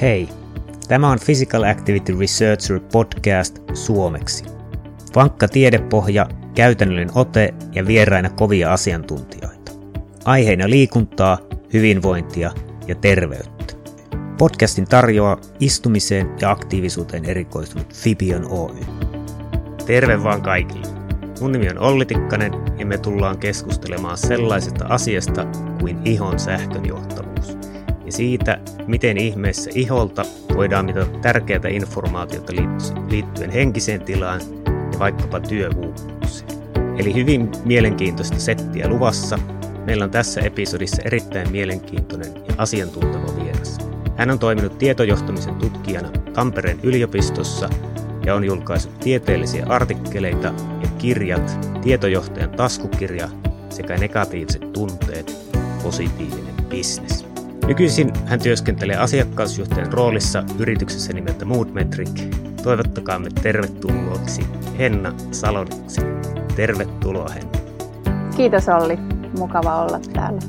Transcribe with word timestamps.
Hei, 0.00 0.28
tämä 0.88 1.10
on 1.10 1.18
Physical 1.24 1.62
Activity 1.62 2.18
Researcher 2.18 2.80
podcast 2.92 3.58
suomeksi. 3.74 4.44
Vankka 5.14 5.48
tiedepohja, 5.48 6.28
käytännöllinen 6.54 7.10
ote 7.14 7.54
ja 7.72 7.86
vieraina 7.86 8.30
kovia 8.30 8.72
asiantuntijoita. 8.72 9.72
Aiheina 10.24 10.70
liikuntaa, 10.70 11.38
hyvinvointia 11.72 12.52
ja 12.86 12.94
terveyttä. 12.94 13.74
Podcastin 14.38 14.84
tarjoaa 14.84 15.40
istumiseen 15.60 16.30
ja 16.40 16.50
aktiivisuuteen 16.50 17.24
erikoistunut 17.24 17.94
Fibion 17.94 18.46
Oy. 18.50 18.76
Terve 19.86 20.22
vaan 20.24 20.42
kaikille! 20.42 20.86
Mun 21.40 21.52
nimi 21.52 21.70
on 21.70 21.78
Olli 21.78 22.06
Tikkanen 22.06 22.52
ja 22.78 22.86
me 22.86 22.98
tullaan 22.98 23.38
keskustelemaan 23.38 24.18
sellaisesta 24.18 24.84
asiasta 24.88 25.46
kuin 25.80 25.98
ihon 26.04 26.38
sähkönjohtavuus 26.38 27.55
ja 28.06 28.12
siitä, 28.12 28.58
miten 28.86 29.16
ihmeessä 29.16 29.70
iholta 29.74 30.24
voidaan 30.54 30.84
mitata 30.84 31.18
tärkeää 31.22 31.68
informaatiota 31.70 32.52
liittyen 33.10 33.50
henkiseen 33.50 34.00
tilaan 34.00 34.40
ja 34.92 34.98
vaikkapa 34.98 35.40
työuupumukseen. 35.40 36.50
Eli 36.98 37.14
hyvin 37.14 37.50
mielenkiintoista 37.64 38.38
settiä 38.38 38.88
luvassa. 38.88 39.38
Meillä 39.84 40.04
on 40.04 40.10
tässä 40.10 40.40
episodissa 40.40 41.02
erittäin 41.04 41.50
mielenkiintoinen 41.50 42.34
ja 42.34 42.54
asiantunteva 42.58 43.44
vieras. 43.44 43.78
Hän 44.16 44.30
on 44.30 44.38
toiminut 44.38 44.78
tietojohtamisen 44.78 45.54
tutkijana 45.54 46.08
Tampereen 46.34 46.80
yliopistossa 46.82 47.70
ja 48.26 48.34
on 48.34 48.44
julkaissut 48.44 49.00
tieteellisiä 49.00 49.66
artikkeleita 49.68 50.48
ja 50.82 50.88
kirjat, 50.98 51.58
tietojohtajan 51.82 52.50
taskukirja 52.50 53.28
sekä 53.70 53.96
negatiiviset 53.96 54.72
tunteet, 54.72 55.36
positiivinen 55.82 56.54
bisnes. 56.68 57.25
Nykyisin 57.66 58.12
hän 58.26 58.40
työskentelee 58.40 58.96
asiakkausjohtajan 58.96 59.92
roolissa 59.92 60.44
yrityksessä 60.58 61.12
nimeltä 61.12 61.44
Moodmetric. 61.44 62.10
Toivottakaamme 62.62 63.28
tervetulleeksi 63.42 64.42
Henna 64.78 65.14
Saloniksi. 65.30 66.00
Tervetuloa 66.56 67.28
Henna. 67.28 67.58
Kiitos 68.36 68.68
Olli, 68.68 68.96
mukava 69.38 69.82
olla 69.82 70.00
täällä. 70.12 70.40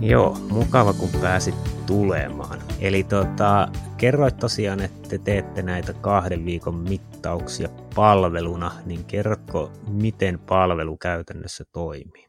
Joo, 0.00 0.38
mukava 0.50 0.92
kun 0.92 1.08
pääsit 1.20 1.54
tulemaan. 1.86 2.58
Eli 2.80 3.04
tota, 3.04 3.68
kerroit 3.96 4.36
tosiaan, 4.36 4.80
että 4.80 5.08
te 5.08 5.18
teette 5.18 5.62
näitä 5.62 5.92
kahden 5.92 6.44
viikon 6.44 6.74
mittauksia 6.74 7.68
palveluna, 7.94 8.72
niin 8.86 9.04
kerrotko, 9.04 9.72
miten 9.88 10.38
palvelu 10.38 10.96
käytännössä 10.96 11.64
toimii? 11.72 12.25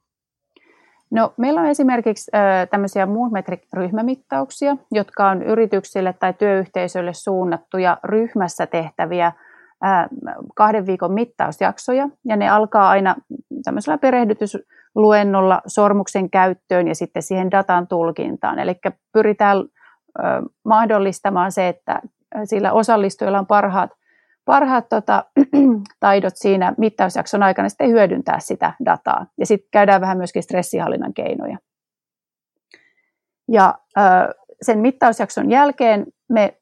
No, 1.12 1.34
meillä 1.38 1.62
on 1.62 1.68
esimerkiksi 1.68 2.32
tämmöisiä 2.72 3.06
Moonmetric-ryhmämittauksia, 3.06 4.78
jotka 4.92 5.30
on 5.30 5.44
yrityksille 5.44 6.14
tai 6.14 6.34
työyhteisöille 6.34 7.14
suunnattuja 7.14 7.98
ryhmässä 8.04 8.68
tehtäviä 8.68 9.32
kahden 10.56 10.86
viikon 10.86 11.12
mittausjaksoja. 11.12 12.10
Ja 12.26 12.36
ne 12.36 12.50
alkaa 12.50 12.90
aina 12.90 13.16
tämmöisellä 13.64 13.98
perehdytysluennolla 13.98 15.62
sormuksen 15.68 16.30
käyttöön 16.30 16.88
ja 16.88 16.96
sitten 16.96 17.24
siihen 17.24 17.52
datan 17.52 17.88
tulkintaan. 17.88 18.60
Eli 18.60 18.76
pyritään 19.14 19.58
mahdollistamaan 20.66 21.52
se, 21.52 21.68
että 21.68 22.02
sillä 22.44 22.72
osallistujilla 22.72 23.40
on 23.40 23.48
parhaat 23.48 23.90
parhaat 24.48 24.90
tota, 24.90 25.26
taidot 26.00 26.34
siinä 26.36 26.74
mittausjakson 26.78 27.44
aikana 27.44 27.70
sitten 27.70 27.90
hyödyntää 27.90 28.40
sitä 28.40 28.74
dataa. 28.86 29.26
Ja 29.38 29.46
sitten 29.46 29.70
käydään 29.72 30.02
vähän 30.02 30.18
myöskin 30.18 30.44
stressihallinnan 30.44 31.14
keinoja. 31.14 31.58
Ja 33.52 33.76
sen 34.62 34.80
mittausjakson 34.80 35.52
jälkeen 35.52 36.06
me 36.30 36.58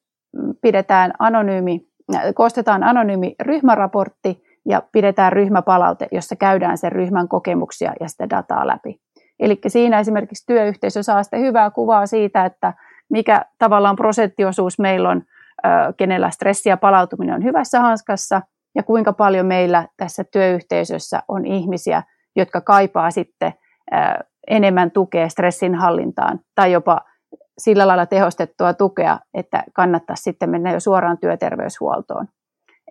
pidetään 0.62 1.14
anonyymi, 1.20 1.88
koostetaan 2.36 2.84
anonyymi 2.84 3.36
ryhmäraportti 3.42 4.44
ja 4.66 4.84
pidetään 4.92 5.34
ryhmäpalaute, 5.34 6.08
jossa 6.12 6.36
käydään 6.36 6.78
sen 6.78 6.92
ryhmän 6.92 7.28
kokemuksia 7.28 7.94
ja 8.00 8.08
sitä 8.08 8.30
dataa 8.30 8.68
läpi. 8.68 9.00
Eli 9.40 9.60
siinä 9.68 10.00
esimerkiksi 10.00 10.46
työyhteisö 10.48 11.04
saa 11.04 11.24
sitten 11.24 11.42
hyvää 11.42 11.72
kuvaa 11.72 12.06
siitä, 12.06 12.46
että 12.46 12.74
mikä 13.10 13.46
tavallaan 13.60 13.96
prosenttiosuus 13.96 14.80
meillä 14.80 15.10
on 15.10 15.22
kenellä 15.98 16.30
stressi 16.30 16.70
ja 16.70 16.78
palautuminen 16.78 17.36
on 17.36 17.44
hyvässä 17.44 17.80
hanskassa 17.80 18.42
ja 18.76 18.84
kuinka 18.84 19.14
paljon 19.14 19.46
meillä 19.46 19.88
tässä 19.98 20.24
työyhteisössä 20.24 21.24
on 21.28 21.46
ihmisiä, 21.46 22.04
jotka 22.36 22.62
kaipaa 22.62 23.12
sitten 23.12 23.54
enemmän 24.48 24.92
tukea 24.92 25.30
stressin 25.30 25.76
hallintaan 25.76 26.40
tai 26.56 26.72
jopa 26.72 27.02
sillä 27.58 27.88
lailla 27.88 28.06
tehostettua 28.06 28.74
tukea, 28.74 29.20
että 29.34 29.64
kannattaisi 29.74 30.24
sitten 30.24 30.50
mennä 30.50 30.72
jo 30.72 30.80
suoraan 30.80 31.18
työterveyshuoltoon. 31.18 32.28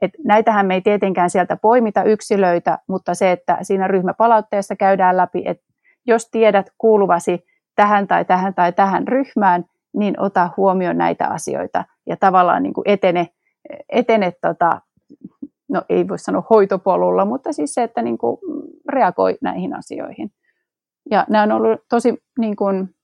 Et 0.01 0.11
näitähän 0.25 0.67
me 0.67 0.75
ei 0.75 0.81
tietenkään 0.81 1.31
sieltä 1.31 1.57
poimita 1.57 2.03
yksilöitä, 2.03 2.79
mutta 2.89 3.15
se, 3.15 3.33
että 3.33 3.59
siinä 3.63 3.89
ryhmäpalautteessa 3.89 4.77
käydään 4.77 5.17
läpi, 5.17 5.43
että 5.47 5.65
jos 6.07 6.31
tiedät 6.31 6.67
kuuluvasi 6.79 7.47
tähän 7.77 8.07
tai 8.07 8.25
tähän 8.25 8.55
tai 8.55 8.73
tähän 8.73 9.09
ryhmään, 9.09 9.65
niin 9.95 10.21
ota 10.21 10.51
huomioon 10.57 10.99
näitä 10.99 11.29
asioita 11.29 11.85
ja 12.07 12.17
tavallaan 12.17 12.63
niin 12.63 12.75
kuin 12.75 12.89
etene, 12.89 13.29
etene 13.89 14.33
tota, 14.41 14.81
no 15.69 15.83
ei 15.89 16.09
voi 16.09 16.19
sanoa 16.19 16.47
hoitopolulla, 16.51 17.25
mutta 17.25 17.53
siis 17.53 17.75
se, 17.75 17.83
että 17.83 18.03
niin 18.03 18.19
kuin 18.19 18.39
reagoi 18.89 19.39
näihin 19.43 19.77
asioihin. 19.77 20.31
Ja 21.11 21.27
nämä 21.29 21.43
on 21.43 21.53
ollut 21.53 21.81
tosi 21.89 22.23
niin 22.39 22.57
kuin 22.57 22.95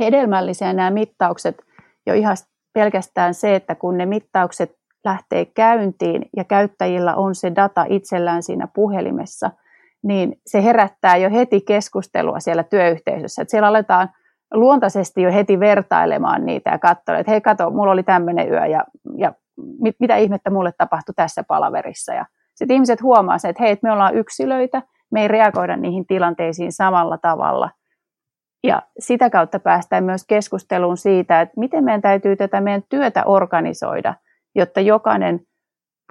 hedelmällisiä 0.00 0.72
nämä 0.72 0.90
mittaukset 0.90 1.56
jo 2.06 2.14
ihan 2.14 2.36
pelkästään 2.72 3.34
se, 3.34 3.54
että 3.54 3.74
kun 3.74 3.98
ne 3.98 4.06
mittaukset 4.06 4.80
lähtee 5.04 5.44
käyntiin 5.44 6.28
ja 6.36 6.44
käyttäjillä 6.44 7.14
on 7.14 7.34
se 7.34 7.52
data 7.56 7.86
itsellään 7.88 8.42
siinä 8.42 8.68
puhelimessa, 8.74 9.50
niin 10.02 10.40
se 10.46 10.64
herättää 10.64 11.16
jo 11.16 11.30
heti 11.30 11.60
keskustelua 11.60 12.40
siellä 12.40 12.62
työyhteisössä. 12.62 13.42
Että 13.42 13.50
siellä 13.50 13.68
aletaan 13.68 14.08
luontaisesti 14.54 15.22
jo 15.22 15.32
heti 15.32 15.60
vertailemaan 15.60 16.46
niitä 16.46 16.70
ja 16.70 16.78
katsoa, 16.78 17.18
että 17.18 17.32
hei 17.32 17.40
kato, 17.40 17.70
mulla 17.70 17.92
oli 17.92 18.02
tämmöinen 18.02 18.52
yö 18.52 18.66
ja, 18.66 18.84
ja 19.16 19.32
mit, 19.80 19.96
mitä 20.00 20.16
ihmettä 20.16 20.50
mulle 20.50 20.72
tapahtui 20.78 21.14
tässä 21.14 21.44
palaverissa. 21.48 22.14
Ja 22.14 22.26
sitten 22.54 22.74
ihmiset 22.74 23.02
huomaa 23.02 23.38
se, 23.38 23.48
että 23.48 23.62
hei, 23.62 23.72
että 23.72 23.86
me 23.86 23.92
ollaan 23.92 24.14
yksilöitä, 24.14 24.82
me 25.10 25.22
ei 25.22 25.28
reagoida 25.28 25.76
niihin 25.76 26.06
tilanteisiin 26.06 26.72
samalla 26.72 27.18
tavalla. 27.18 27.70
Ja 28.64 28.82
sitä 28.98 29.30
kautta 29.30 29.60
päästään 29.60 30.04
myös 30.04 30.24
keskusteluun 30.26 30.96
siitä, 30.96 31.40
että 31.40 31.60
miten 31.60 31.84
meidän 31.84 32.02
täytyy 32.02 32.36
tätä 32.36 32.60
meidän 32.60 32.82
työtä 32.88 33.22
organisoida, 33.24 34.14
jotta 34.54 34.80
jokainen 34.80 35.40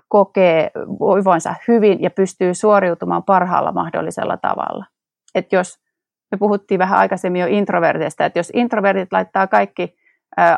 kokee 0.07 0.71
voivansa 0.99 1.55
hyvin 1.67 2.01
ja 2.01 2.09
pystyy 2.09 2.53
suoriutumaan 2.53 3.23
parhaalla 3.23 3.71
mahdollisella 3.71 4.37
tavalla. 4.37 4.85
Että 5.35 5.55
jos 5.55 5.79
me 6.31 6.37
puhuttiin 6.37 6.79
vähän 6.79 6.99
aikaisemmin 6.99 7.41
jo 7.41 7.47
introvertista, 7.49 8.25
että 8.25 8.39
jos 8.39 8.51
introvertit 8.53 9.11
laittaa 9.11 9.47
kaikki 9.47 9.95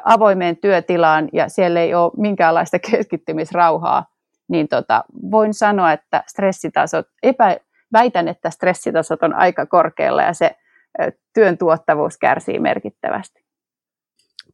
avoimeen 0.05 0.57
työtilaan 0.57 1.29
ja 1.33 1.49
siellä 1.49 1.79
ei 1.79 1.93
ole 1.93 2.11
minkäänlaista 2.17 2.79
keskittymisrauhaa, 2.91 4.05
niin 4.49 4.67
tota, 4.67 5.03
voin 5.31 5.53
sanoa, 5.53 5.91
että 5.91 6.23
stressitasot, 6.27 7.05
epä, 7.23 7.57
väitän, 7.93 8.27
että 8.27 8.49
stressitasot 8.49 9.23
on 9.23 9.33
aika 9.33 9.65
korkealla 9.65 10.21
ja 10.21 10.33
se 10.33 10.55
työn 11.33 11.57
tuottavuus 11.57 12.17
kärsii 12.17 12.59
merkittävästi. 12.59 13.41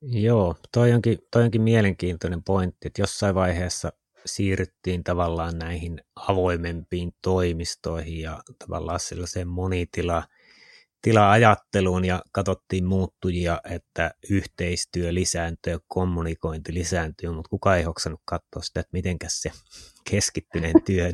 Joo, 0.02 0.56
toi 0.74 0.94
onkin, 0.94 1.20
toi 1.32 1.44
onkin 1.44 1.62
mielenkiintoinen 1.62 2.44
pointti, 2.44 2.88
että 2.88 3.02
jossain 3.02 3.36
vaiheessa 3.36 3.92
siirryttiin 4.26 5.04
tavallaan 5.04 5.60
näihin 5.60 6.02
avoimempiin 6.16 7.12
toimistoihin 7.22 8.22
ja 8.22 8.40
tavallaan 8.68 9.00
sellaiseen 9.00 9.48
monitila 9.48 10.24
tila-ajatteluun 11.08 12.06
ja 12.06 12.22
katsottiin 12.32 12.86
muuttujia, 12.86 13.60
että 13.72 14.12
yhteistyö 14.32 15.14
lisääntyy 15.14 15.74
ja 15.74 15.80
kommunikointi 15.88 16.74
lisääntyy, 16.74 17.30
mutta 17.30 17.50
kuka 17.50 17.76
ei 17.76 17.84
hoksannut 17.84 18.22
katsoa 18.26 18.62
sitä, 18.62 18.80
että 18.80 18.90
mitenkäs 18.94 19.42
se 19.42 19.52
keskittyneen 20.12 20.74
työn 20.86 21.14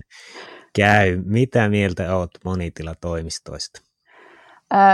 käy. 0.76 1.22
Mitä 1.26 1.70
mieltä 1.70 2.16
olet 2.16 2.30
monitilatoimistoista? 2.46 3.82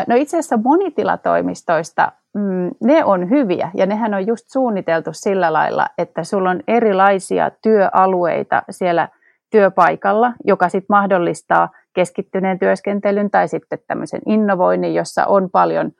No 0.07 0.15
itse 0.15 0.37
asiassa 0.37 0.57
monitilatoimistoista 0.57 2.11
mm, 2.33 2.71
ne 2.83 3.05
on 3.05 3.29
hyviä 3.29 3.71
ja 3.73 3.85
nehän 3.85 4.13
on 4.13 4.27
just 4.27 4.45
suunniteltu 4.49 5.09
sillä 5.13 5.53
lailla, 5.53 5.87
että 5.97 6.23
sulla 6.23 6.49
on 6.49 6.61
erilaisia 6.67 7.51
työalueita 7.61 8.63
siellä 8.69 9.09
työpaikalla, 9.49 10.33
joka 10.45 10.69
sitten 10.69 10.87
mahdollistaa 10.89 11.69
keskittyneen 11.93 12.59
työskentelyn 12.59 13.31
tai 13.31 13.47
sitten 13.47 13.79
tämmöisen 13.87 14.21
innovoinnin, 14.25 14.93
jossa 14.93 15.25
on 15.25 15.49
paljon 15.49 15.91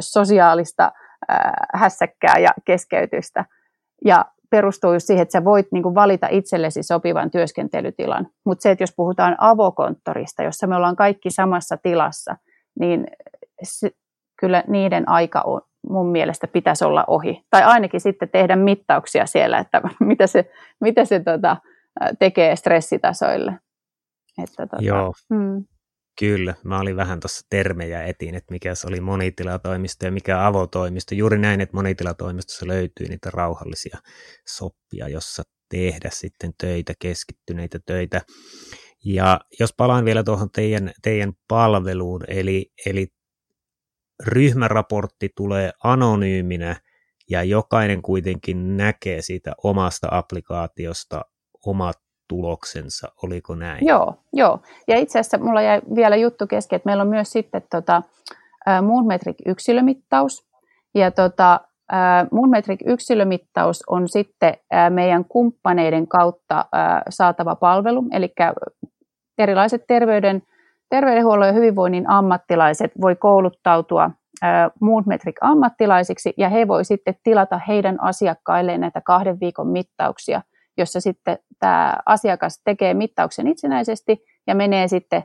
sosiaalista 0.00 0.92
hässäkkää 1.74 2.38
ja 2.38 2.50
keskeytystä. 2.64 3.44
Ja 4.04 4.24
perustuu 4.50 4.92
just 4.92 5.06
siihen, 5.06 5.22
että 5.22 5.32
sä 5.32 5.44
voit 5.44 5.66
niin 5.72 5.94
valita 5.94 6.28
itsellesi 6.30 6.82
sopivan 6.82 7.30
työskentelytilan. 7.30 8.28
Mutta 8.44 8.62
se, 8.62 8.70
että 8.70 8.82
jos 8.82 8.94
puhutaan 8.96 9.36
avokonttorista, 9.38 10.42
jossa 10.42 10.66
me 10.66 10.76
ollaan 10.76 10.96
kaikki 10.96 11.30
samassa 11.30 11.76
tilassa, 11.76 12.36
niin 12.80 13.06
se, 13.62 13.90
kyllä 14.40 14.64
niiden 14.68 15.08
aika 15.08 15.40
on, 15.40 15.60
mun 15.88 16.06
mielestä 16.06 16.46
pitäisi 16.46 16.84
olla 16.84 17.04
ohi. 17.06 17.44
Tai 17.50 17.62
ainakin 17.62 18.00
sitten 18.00 18.28
tehdä 18.28 18.56
mittauksia 18.56 19.26
siellä, 19.26 19.58
että 19.58 19.80
mitä 20.00 20.26
se, 20.26 20.50
mitä 20.80 21.04
se 21.04 21.20
tota, 21.20 21.56
tekee 22.18 22.56
stressitasoille. 22.56 23.52
Että, 24.42 24.66
tota, 24.66 24.76
Joo, 24.82 25.12
mm. 25.30 25.64
kyllä. 26.18 26.54
Mä 26.64 26.80
olin 26.80 26.96
vähän 26.96 27.20
tuossa 27.20 27.46
termejä 27.50 28.04
etiin, 28.04 28.34
että 28.34 28.52
mikä 28.54 28.74
se 28.74 28.86
oli 28.88 29.00
monitilatoimisto 29.00 30.04
ja 30.04 30.12
mikä 30.12 30.46
avotoimisto. 30.46 31.14
Juuri 31.14 31.38
näin, 31.38 31.60
että 31.60 31.76
monitilatoimistossa 31.76 32.66
löytyy 32.66 33.08
niitä 33.08 33.30
rauhallisia 33.32 33.98
soppia, 34.48 35.08
jossa 35.08 35.42
tehdä 35.70 36.10
sitten 36.12 36.52
töitä, 36.60 36.92
keskittyneitä 36.98 37.78
töitä. 37.86 38.20
Ja 39.04 39.40
jos 39.60 39.74
palaan 39.76 40.04
vielä 40.04 40.24
tuohon 40.24 40.50
teidän, 40.50 40.92
teidän 41.02 41.32
palveluun, 41.48 42.20
eli, 42.28 42.72
eli 42.86 43.06
ryhmäraportti 44.26 45.28
tulee 45.36 45.72
anonyyminä 45.84 46.76
ja 47.30 47.42
jokainen 47.42 48.02
kuitenkin 48.02 48.76
näkee 48.76 49.22
siitä 49.22 49.52
omasta 49.64 50.08
applikaatiosta 50.10 51.22
omat 51.66 52.05
tuloksensa, 52.28 53.12
oliko 53.22 53.54
näin? 53.54 53.86
Joo, 53.86 54.14
joo. 54.32 54.58
Ja 54.88 54.96
itse 54.96 55.18
asiassa 55.18 55.38
mulla 55.38 55.62
jäi 55.62 55.82
vielä 55.94 56.16
juttu 56.16 56.46
kesken, 56.46 56.76
että 56.76 56.88
meillä 56.88 57.02
on 57.02 57.08
myös 57.08 57.32
sitten 57.32 57.62
tota, 57.70 58.02
Moonmetric 58.82 59.36
yksilömittaus. 59.46 60.46
Ja 60.94 61.10
tota, 61.10 61.60
Moonmetric 62.30 62.80
yksilömittaus 62.86 63.82
on 63.86 64.08
sitten 64.08 64.54
meidän 64.90 65.24
kumppaneiden 65.24 66.08
kautta 66.08 66.64
saatava 67.08 67.56
palvelu, 67.56 68.04
eli 68.12 68.34
erilaiset 69.38 69.84
terveyden, 69.86 70.42
terveydenhuollon 70.90 71.46
ja 71.46 71.52
hyvinvoinnin 71.52 72.10
ammattilaiset 72.10 72.92
voi 73.00 73.16
kouluttautua 73.16 74.10
Moonmetric-ammattilaisiksi 74.80 76.34
ja 76.36 76.48
he 76.48 76.68
voi 76.68 76.84
sitten 76.84 77.14
tilata 77.22 77.60
heidän 77.68 78.02
asiakkailleen 78.02 78.80
näitä 78.80 79.00
kahden 79.00 79.40
viikon 79.40 79.68
mittauksia, 79.68 80.42
jossa 80.78 81.00
sitten 81.00 81.38
tämä 81.58 81.96
asiakas 82.06 82.60
tekee 82.64 82.94
mittauksen 82.94 83.48
itsenäisesti 83.48 84.24
ja 84.46 84.54
menee 84.54 84.88
sitten 84.88 85.22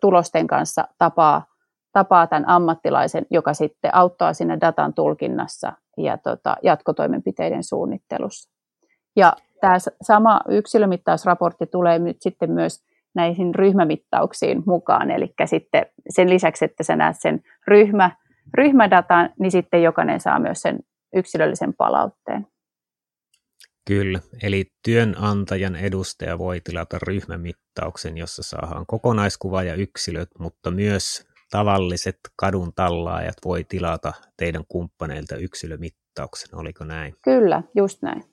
tulosten 0.00 0.46
kanssa 0.46 0.88
tapaa, 0.98 1.46
tapaa 1.92 2.26
tämän 2.26 2.48
ammattilaisen, 2.48 3.26
joka 3.30 3.54
sitten 3.54 3.94
auttaa 3.94 4.32
siinä 4.32 4.60
datan 4.60 4.94
tulkinnassa 4.94 5.72
ja 5.96 6.18
tota, 6.18 6.56
jatkotoimenpiteiden 6.62 7.64
suunnittelussa. 7.64 8.50
Ja 9.16 9.32
tämä 9.60 9.74
sama 10.02 10.40
yksilömittausraportti 10.48 11.66
tulee 11.66 11.98
nyt 11.98 12.16
sitten 12.20 12.50
myös 12.50 12.84
näihin 13.14 13.54
ryhmämittauksiin 13.54 14.62
mukaan. 14.66 15.10
Eli 15.10 15.34
sitten 15.44 15.86
sen 16.08 16.30
lisäksi, 16.30 16.64
että 16.64 16.82
sä 16.82 16.96
näet 16.96 17.16
sen 17.20 17.40
ryhmä, 17.66 18.10
ryhmädatan, 18.54 19.30
niin 19.40 19.50
sitten 19.50 19.82
jokainen 19.82 20.20
saa 20.20 20.38
myös 20.38 20.62
sen 20.62 20.78
yksilöllisen 21.14 21.74
palautteen. 21.74 22.46
Kyllä, 23.86 24.20
eli 24.42 24.64
työnantajan 24.84 25.76
edustaja 25.76 26.38
voi 26.38 26.60
tilata 26.60 26.98
ryhmämittauksen, 27.02 28.16
jossa 28.16 28.42
saadaan 28.42 28.86
kokonaiskuva 28.86 29.62
ja 29.62 29.74
yksilöt, 29.74 30.28
mutta 30.38 30.70
myös 30.70 31.26
tavalliset 31.50 32.16
kadun 32.36 32.72
tallaajat 32.74 33.36
voi 33.44 33.64
tilata 33.64 34.12
teidän 34.36 34.64
kumppaneilta 34.68 35.36
yksilömittauksen, 35.36 36.58
oliko 36.58 36.84
näin? 36.84 37.14
Kyllä, 37.24 37.62
just 37.76 38.02
näin. 38.02 38.24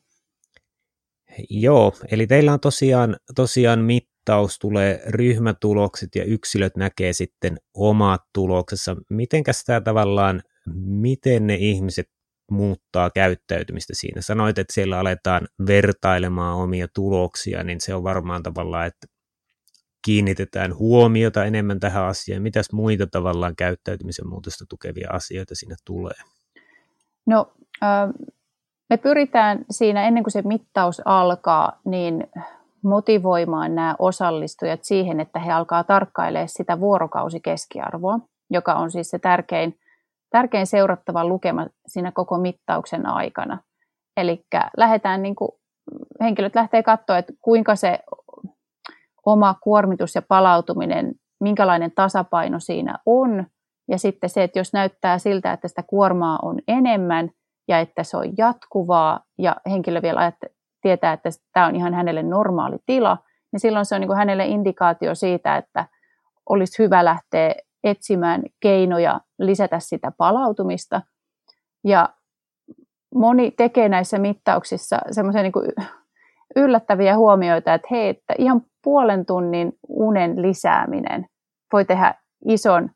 Joo, 1.50 1.94
eli 2.12 2.28
teillä 2.28 2.54
on 2.54 2.60
tosiaan, 2.60 3.16
tosiaan 3.36 3.80
mittaus, 3.80 4.60
tulee 4.60 5.02
ryhmätulokset 5.08 6.16
ja 6.16 6.24
yksilöt 6.24 6.78
näkee 6.78 7.14
sitten 7.14 7.58
omat 7.74 8.22
tuloksensa. 8.34 8.96
Mitenkäs 9.10 9.64
tämä 9.64 9.82
tavallaan, 9.82 10.42
miten 10.86 11.48
ne 11.48 11.56
ihmiset 11.56 12.08
muuttaa 12.52 13.10
käyttäytymistä 13.10 13.94
siinä? 13.96 14.22
Sanoit, 14.22 14.58
että 14.58 14.74
siellä 14.74 15.00
aletaan 15.00 15.48
vertailemaan 15.68 16.58
omia 16.58 16.88
tuloksia, 16.96 17.64
niin 17.64 17.82
se 17.82 17.96
on 17.96 18.04
varmaan 18.04 18.44
tavallaan, 18.44 18.88
että 18.88 19.08
kiinnitetään 20.06 20.76
huomiota 20.78 21.46
enemmän 21.46 21.80
tähän 21.80 22.04
asiaan. 22.04 22.42
Mitäs 22.42 22.72
muita 22.72 23.08
tavallaan 23.08 23.56
käyttäytymisen 23.56 24.28
muutosta 24.28 24.66
tukevia 24.70 25.10
asioita 25.12 25.56
sinne 25.56 25.76
tulee? 25.86 26.16
No, 27.26 27.52
me 28.90 28.98
pyritään 28.98 29.66
siinä 29.72 30.08
ennen 30.08 30.24
kuin 30.24 30.32
se 30.32 30.42
mittaus 30.42 31.02
alkaa, 31.06 31.80
niin 31.86 32.28
motivoimaan 32.84 33.76
nämä 33.76 33.96
osallistujat 34.00 34.84
siihen, 34.84 35.20
että 35.20 35.40
he 35.40 35.52
alkaa 35.52 35.84
tarkkailemaan 35.84 36.50
sitä 36.50 36.80
vuorokausikeskiarvoa, 36.80 38.20
joka 38.50 38.74
on 38.74 38.92
siis 38.92 39.10
se 39.10 39.20
tärkein, 39.20 39.80
tärkein 40.30 40.68
seurattava 40.68 41.26
lukema 41.26 41.68
siinä 41.88 42.12
koko 42.12 42.38
mittauksen 42.38 43.06
aikana. 43.06 43.58
Eli 44.18 44.46
lähdetään 44.78 45.22
niin 45.22 45.36
kuin, 45.36 45.52
henkilöt 46.22 46.56
lähtee 46.56 46.84
katsoa, 46.84 47.18
että 47.18 47.34
kuinka 47.42 47.76
se 47.76 48.00
oma 49.26 49.56
kuormitus 49.62 50.16
ja 50.16 50.22
palautuminen, 50.22 51.16
minkälainen 51.40 51.92
tasapaino 51.96 52.60
siinä 52.60 53.00
on. 53.06 53.46
Ja 53.88 53.98
sitten 53.98 54.30
se, 54.30 54.44
että 54.44 54.60
jos 54.60 54.74
näyttää 54.74 55.20
siltä, 55.20 55.54
että 55.54 55.68
sitä 55.68 55.84
kuormaa 55.84 56.40
on 56.42 56.60
enemmän 56.68 57.30
ja 57.68 57.80
että 57.80 58.04
se 58.04 58.18
on 58.18 58.38
jatkuvaa 58.38 59.20
ja 59.38 59.56
henkilö 59.70 60.02
vielä 60.02 60.32
tietää, 60.82 61.14
että 61.14 61.30
tämä 61.54 61.66
on 61.66 61.76
ihan 61.76 61.94
hänelle 61.94 62.24
normaali 62.24 62.78
tila, 62.86 63.18
niin 63.52 63.60
silloin 63.60 63.86
se 63.86 63.96
on 63.96 64.02
niin 64.02 64.08
kuin 64.08 64.18
hänelle 64.18 64.46
indikaatio 64.46 65.16
siitä, 65.16 65.58
että 65.58 65.86
olisi 66.50 66.84
hyvä 66.84 67.06
lähteä 67.06 67.56
etsimään 67.84 68.44
keinoja 68.60 69.22
lisätä 69.40 69.80
sitä 69.80 70.12
palautumista. 70.18 71.02
Ja 71.84 72.10
moni 73.16 73.52
tekee 73.52 73.90
näissä 73.90 74.20
mittauksissa 74.20 74.98
semmoisia 75.12 75.42
niin 75.42 75.54
yllättäviä 76.56 77.18
huomioita, 77.18 77.74
että 77.74 77.88
hei, 77.92 78.10
että 78.10 78.34
ihan 78.38 78.62
puolen 78.84 79.26
tunnin 79.26 79.74
unen 79.88 80.42
lisääminen 80.42 81.26
voi 81.74 81.86
tehdä 81.86 82.16
ison, 82.46 82.90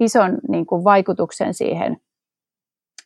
ison 0.00 0.38
niin 0.48 0.66
kuin 0.66 0.84
vaikutuksen 0.84 1.54
siihen 1.54 1.96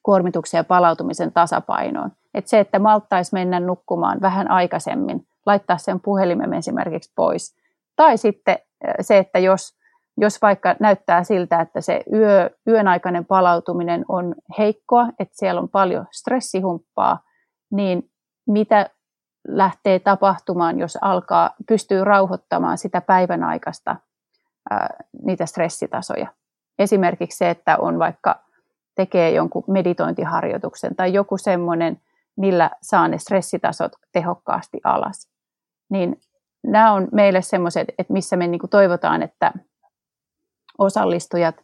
kuormituksen 0.02 0.58
ja 0.58 0.64
palautumisen 0.64 1.32
tasapainoon. 1.32 2.10
Että 2.34 2.50
se, 2.50 2.60
että 2.60 2.78
malttaisi 2.78 3.34
mennä 3.34 3.60
nukkumaan 3.60 4.20
vähän 4.20 4.50
aikaisemmin, 4.50 5.26
laittaa 5.46 5.78
sen 5.78 6.00
puhelimen 6.00 6.54
esimerkiksi 6.54 7.12
pois. 7.16 7.56
Tai 7.96 8.18
sitten 8.18 8.58
se, 9.00 9.18
että 9.18 9.38
jos, 9.38 9.76
jos 10.16 10.42
vaikka 10.42 10.76
näyttää 10.80 11.24
siltä, 11.24 11.60
että 11.60 11.80
se 11.80 12.02
yö, 12.12 12.50
yön 12.68 12.88
aikainen 12.88 13.24
palautuminen 13.24 14.04
on 14.08 14.34
heikkoa, 14.58 15.08
että 15.18 15.36
siellä 15.36 15.60
on 15.60 15.68
paljon 15.68 16.06
stressihumppaa, 16.12 17.20
niin 17.70 18.10
mitä 18.46 18.90
lähtee 19.48 19.98
tapahtumaan, 19.98 20.78
jos 20.78 20.98
alkaa, 21.00 21.50
pystyy 21.68 22.04
rauhoittamaan 22.04 22.78
sitä 22.78 23.00
päivän 23.00 23.44
aikaista 23.44 23.96
ää, 24.70 24.94
niitä 25.22 25.46
stressitasoja. 25.46 26.26
Esimerkiksi 26.78 27.38
se, 27.38 27.50
että 27.50 27.76
on 27.76 27.98
vaikka 27.98 28.40
tekee 28.94 29.30
jonkun 29.30 29.64
meditointiharjoituksen 29.66 30.96
tai 30.96 31.12
joku 31.12 31.38
semmoinen, 31.38 32.00
millä 32.36 32.70
saa 32.82 33.08
ne 33.08 33.18
stressitasot 33.18 33.92
tehokkaasti 34.12 34.80
alas. 34.84 35.28
Niin 35.90 36.20
nämä 36.66 36.92
on 36.92 37.08
meille 37.12 37.42
semmoiset, 37.42 37.88
että 37.98 38.12
missä 38.12 38.36
me 38.36 38.46
niin 38.46 38.60
toivotaan, 38.70 39.22
että 39.22 39.52
osallistujat 40.78 41.54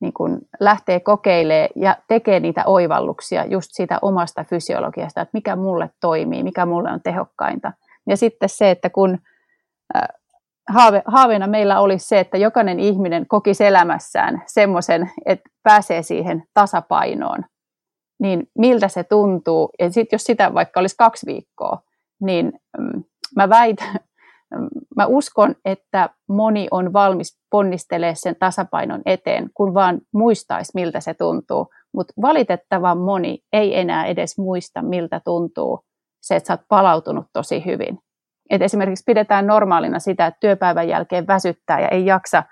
niin 0.00 0.12
kuin 0.12 0.38
lähtee 0.60 1.00
kokeilemaan 1.00 1.68
ja 1.76 1.96
tekee 2.08 2.40
niitä 2.40 2.62
oivalluksia 2.66 3.44
just 3.44 3.70
siitä 3.72 3.98
omasta 4.02 4.44
fysiologiasta, 4.44 5.20
että 5.20 5.30
mikä 5.32 5.56
mulle 5.56 5.90
toimii, 6.00 6.42
mikä 6.42 6.66
mulle 6.66 6.90
on 6.90 7.02
tehokkainta. 7.02 7.72
Ja 8.06 8.16
sitten 8.16 8.48
se, 8.48 8.70
että 8.70 8.90
kun 8.90 9.18
haave, 10.68 11.02
haaveena 11.06 11.46
meillä 11.46 11.80
olisi 11.80 12.08
se, 12.08 12.20
että 12.20 12.38
jokainen 12.38 12.80
ihminen 12.80 13.26
kokisi 13.26 13.64
elämässään 13.64 14.42
semmoisen, 14.46 15.10
että 15.26 15.50
pääsee 15.62 16.02
siihen 16.02 16.44
tasapainoon, 16.54 17.44
niin 18.20 18.48
miltä 18.58 18.88
se 18.88 19.04
tuntuu. 19.04 19.70
Ja 19.78 19.90
sitten 19.90 20.16
jos 20.16 20.24
sitä 20.24 20.54
vaikka 20.54 20.80
olisi 20.80 20.96
kaksi 20.98 21.26
viikkoa, 21.26 21.78
niin 22.20 22.52
mm, 22.78 23.04
mä 23.36 23.48
väitän, 23.48 24.00
mä 24.96 25.06
uskon, 25.06 25.54
että 25.64 26.10
moni 26.28 26.68
on 26.70 26.92
valmis 26.92 27.40
ponnistelemaan 27.50 28.16
sen 28.16 28.36
tasapainon 28.40 29.02
eteen, 29.06 29.50
kun 29.54 29.74
vaan 29.74 30.00
muistaisi, 30.14 30.72
miltä 30.74 31.00
se 31.00 31.14
tuntuu. 31.14 31.66
Mutta 31.94 32.14
valitettavan 32.22 32.98
moni 32.98 33.38
ei 33.52 33.78
enää 33.78 34.06
edes 34.06 34.38
muista, 34.38 34.82
miltä 34.82 35.20
tuntuu 35.24 35.80
se, 36.22 36.36
että 36.36 36.46
sä 36.46 36.52
oot 36.52 36.60
palautunut 36.68 37.26
tosi 37.32 37.64
hyvin. 37.64 37.98
Et 38.50 38.62
esimerkiksi 38.62 39.04
pidetään 39.06 39.46
normaalina 39.46 39.98
sitä, 39.98 40.26
että 40.26 40.40
työpäivän 40.40 40.88
jälkeen 40.88 41.26
väsyttää 41.26 41.80
ja 41.80 41.88
ei 41.88 42.06
jaksa 42.06 42.42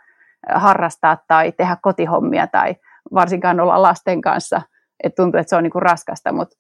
harrastaa 0.55 1.19
tai 1.29 1.53
tehdä 1.53 1.77
kotihommia 1.83 2.47
tai 2.47 2.77
varsinkaan 3.15 3.61
olla 3.61 3.83
lasten 3.83 4.21
kanssa, 4.21 4.63
että 5.05 5.23
tuntuu, 5.23 5.41
että 5.41 5.51
se 5.51 5.57
on 5.57 5.63
niin 5.63 5.71
kuin 5.71 5.83
raskasta, 5.83 6.33
mutta 6.33 6.57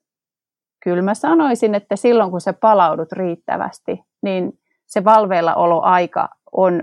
kyllä 0.84 1.02
mä 1.02 1.14
sanoisin, 1.14 1.74
että 1.74 1.96
silloin 1.96 2.30
kun 2.30 2.40
sä 2.40 2.52
palaudut 2.52 3.12
riittävästi, 3.12 4.04
niin 4.22 4.52
se 4.86 5.04
valveillaoloaika 5.04 6.28
on 6.52 6.82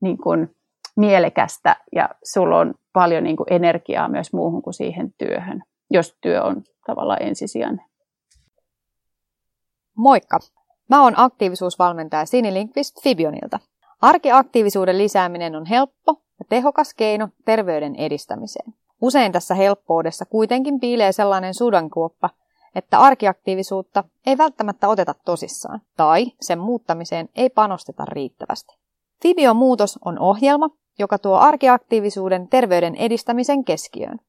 niin 0.00 0.18
kuin 0.18 0.56
mielekästä 0.96 1.76
ja 1.92 2.08
sulla 2.24 2.58
on 2.58 2.74
paljon 2.92 3.24
niin 3.24 3.36
kuin 3.36 3.52
energiaa 3.52 4.08
myös 4.08 4.32
muuhun 4.32 4.62
kuin 4.62 4.74
siihen 4.74 5.14
työhön. 5.18 5.62
jos 5.90 6.16
työ 6.20 6.42
on 6.42 6.62
tavallaan 6.86 7.22
ensisijainen. 7.22 7.84
Moikka! 9.96 10.38
Mä 10.90 11.02
oon 11.02 11.14
aktiivisuusvalmentaja 11.16 12.26
Sini 12.26 12.54
Linkvist 12.54 13.02
Fibionilta. 13.02 13.58
Arkiaktiivisuuden 14.02 14.98
lisääminen 14.98 15.56
on 15.56 15.66
helppo 15.66 16.22
ja 16.38 16.44
tehokas 16.48 16.94
keino 16.94 17.28
terveyden 17.44 17.96
edistämiseen. 17.96 18.74
Usein 19.00 19.32
tässä 19.32 19.54
helppoudessa 19.54 20.24
kuitenkin 20.24 20.80
piilee 20.80 21.12
sellainen 21.12 21.54
sudankuoppa, 21.54 22.30
että 22.74 22.98
arkiaktiivisuutta 22.98 24.04
ei 24.26 24.38
välttämättä 24.38 24.88
oteta 24.88 25.14
tosissaan 25.24 25.80
tai 25.96 26.26
sen 26.40 26.58
muuttamiseen 26.58 27.28
ei 27.34 27.50
panosteta 27.50 28.04
riittävästi. 28.04 28.76
Fibion 29.22 29.56
muutos 29.56 29.98
on 30.04 30.18
ohjelma, 30.18 30.70
joka 30.98 31.18
tuo 31.18 31.36
arkiaktiivisuuden 31.36 32.48
terveyden 32.48 32.96
edistämisen 32.96 33.64
keskiöön. 33.64 34.20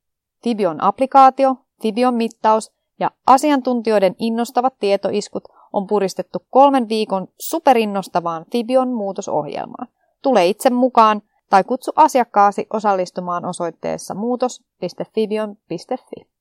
Fibion 0.43 0.83
applikaatio, 0.83 1.55
Fibion 1.81 2.13
mittaus 2.13 2.71
ja 2.99 3.11
asiantuntijoiden 3.27 4.15
innostavat 4.19 4.73
tietoiskut 4.79 5.43
on 5.73 5.87
puristettu 5.87 6.45
kolmen 6.49 6.89
viikon 6.89 7.27
superinnostavaan 7.39 8.45
Fibion 8.51 8.93
muutosohjelmaan. 8.93 9.87
Tule 10.21 10.47
itse 10.47 10.69
mukaan 10.69 11.21
tai 11.49 11.63
kutsu 11.63 11.91
asiakkaasi 11.95 12.67
osallistumaan 12.73 13.45
osoitteessa 13.45 14.13
muutos.fibion.fi. 14.13 16.34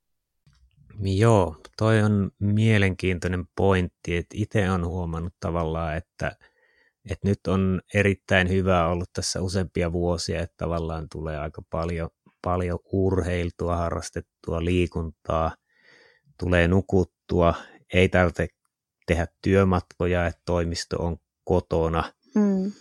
Joo, 1.00 1.56
toi 1.76 2.02
on 2.02 2.30
mielenkiintoinen 2.38 3.44
pointti, 3.56 4.16
että 4.16 4.34
itse 4.38 4.70
on 4.70 4.86
huomannut 4.86 5.32
tavallaan, 5.40 5.96
että, 5.96 6.36
että 7.10 7.28
nyt 7.28 7.46
on 7.48 7.80
erittäin 7.94 8.48
hyvä 8.48 8.86
ollut 8.86 9.10
tässä 9.12 9.40
useampia 9.40 9.92
vuosia, 9.92 10.42
että 10.42 10.54
tavallaan 10.56 11.06
tulee 11.12 11.38
aika 11.38 11.62
paljon, 11.70 12.10
paljon 12.44 12.78
urheiltua, 12.92 13.76
harrastettua 13.76 14.64
liikuntaa, 14.64 15.54
tulee 16.38 16.68
nukuttua, 16.68 17.54
ei 17.94 18.08
tarvitse 18.08 18.48
tehdä 19.06 19.26
työmatkoja, 19.42 20.26
että 20.26 20.42
toimisto 20.44 20.96
on 20.98 21.16
kotona 21.44 22.12
mm. 22.34 22.72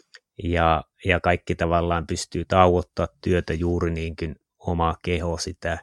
ja, 0.44 0.84
ja 1.06 1.20
kaikki 1.20 1.56
tavallaan 1.56 2.08
pystyy 2.08 2.46
tauottaa 2.46 3.08
työtä 3.22 3.54
juuri 3.54 3.92
niin 3.92 4.16
kuin 4.16 4.36
oma 4.60 4.96
keho 5.06 5.38
sitä 5.38 5.78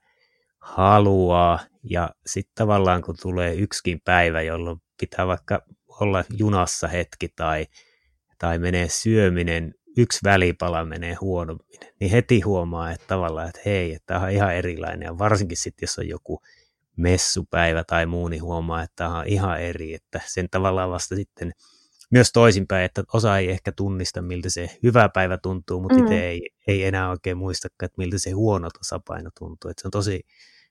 haluaa. 0.60 1.58
Ja 1.90 2.10
sitten 2.26 2.52
tavallaan 2.54 3.02
kun 3.02 3.16
tulee 3.22 3.54
yksikin 3.54 4.00
päivä, 4.04 4.42
jolloin 4.42 4.78
pitää 5.00 5.26
vaikka 5.26 5.62
olla 6.00 6.24
junassa 6.38 6.88
hetki 6.88 7.28
tai, 7.36 7.66
tai 8.38 8.58
menee 8.58 8.88
syöminen, 8.88 9.74
yksi 9.96 10.18
välipala 10.24 10.84
menee 10.84 11.14
huonommin, 11.14 11.66
niin 12.00 12.10
heti 12.10 12.40
huomaa, 12.40 12.90
että 12.92 13.06
tavallaan, 13.06 13.48
että 13.48 13.60
hei, 13.66 13.94
että 13.94 14.06
tämä 14.06 14.24
on 14.24 14.30
ihan 14.30 14.54
erilainen. 14.54 15.06
Ja 15.06 15.18
varsinkin 15.18 15.56
sitten, 15.56 15.82
jos 15.82 15.98
on 15.98 16.08
joku 16.08 16.40
messupäivä 16.96 17.84
tai 17.84 18.06
muu, 18.06 18.28
niin 18.28 18.42
huomaa, 18.42 18.82
että 18.82 18.96
tämä 18.96 19.18
on 19.18 19.26
ihan 19.26 19.60
eri, 19.60 19.94
että 19.94 20.20
sen 20.26 20.46
tavallaan 20.50 20.90
vasta 20.90 21.16
sitten 21.16 21.52
myös 22.10 22.32
toisinpäin, 22.32 22.84
että 22.84 23.04
osa 23.12 23.38
ei 23.38 23.50
ehkä 23.50 23.72
tunnista, 23.72 24.22
miltä 24.22 24.50
se 24.50 24.70
hyvä 24.82 25.08
päivä 25.08 25.38
tuntuu, 25.38 25.80
mutta 25.80 25.96
mm. 25.96 26.02
itse 26.02 26.28
ei, 26.28 26.50
ei 26.66 26.84
enää 26.84 27.10
oikein 27.10 27.38
muistakaan, 27.38 27.86
että 27.86 27.98
miltä 27.98 28.18
se 28.18 28.30
huono 28.30 28.68
tasapaino 28.70 29.30
tuntuu. 29.38 29.70
Että 29.70 29.80
se 29.82 29.88
on 29.88 29.90
tosi, 29.90 30.26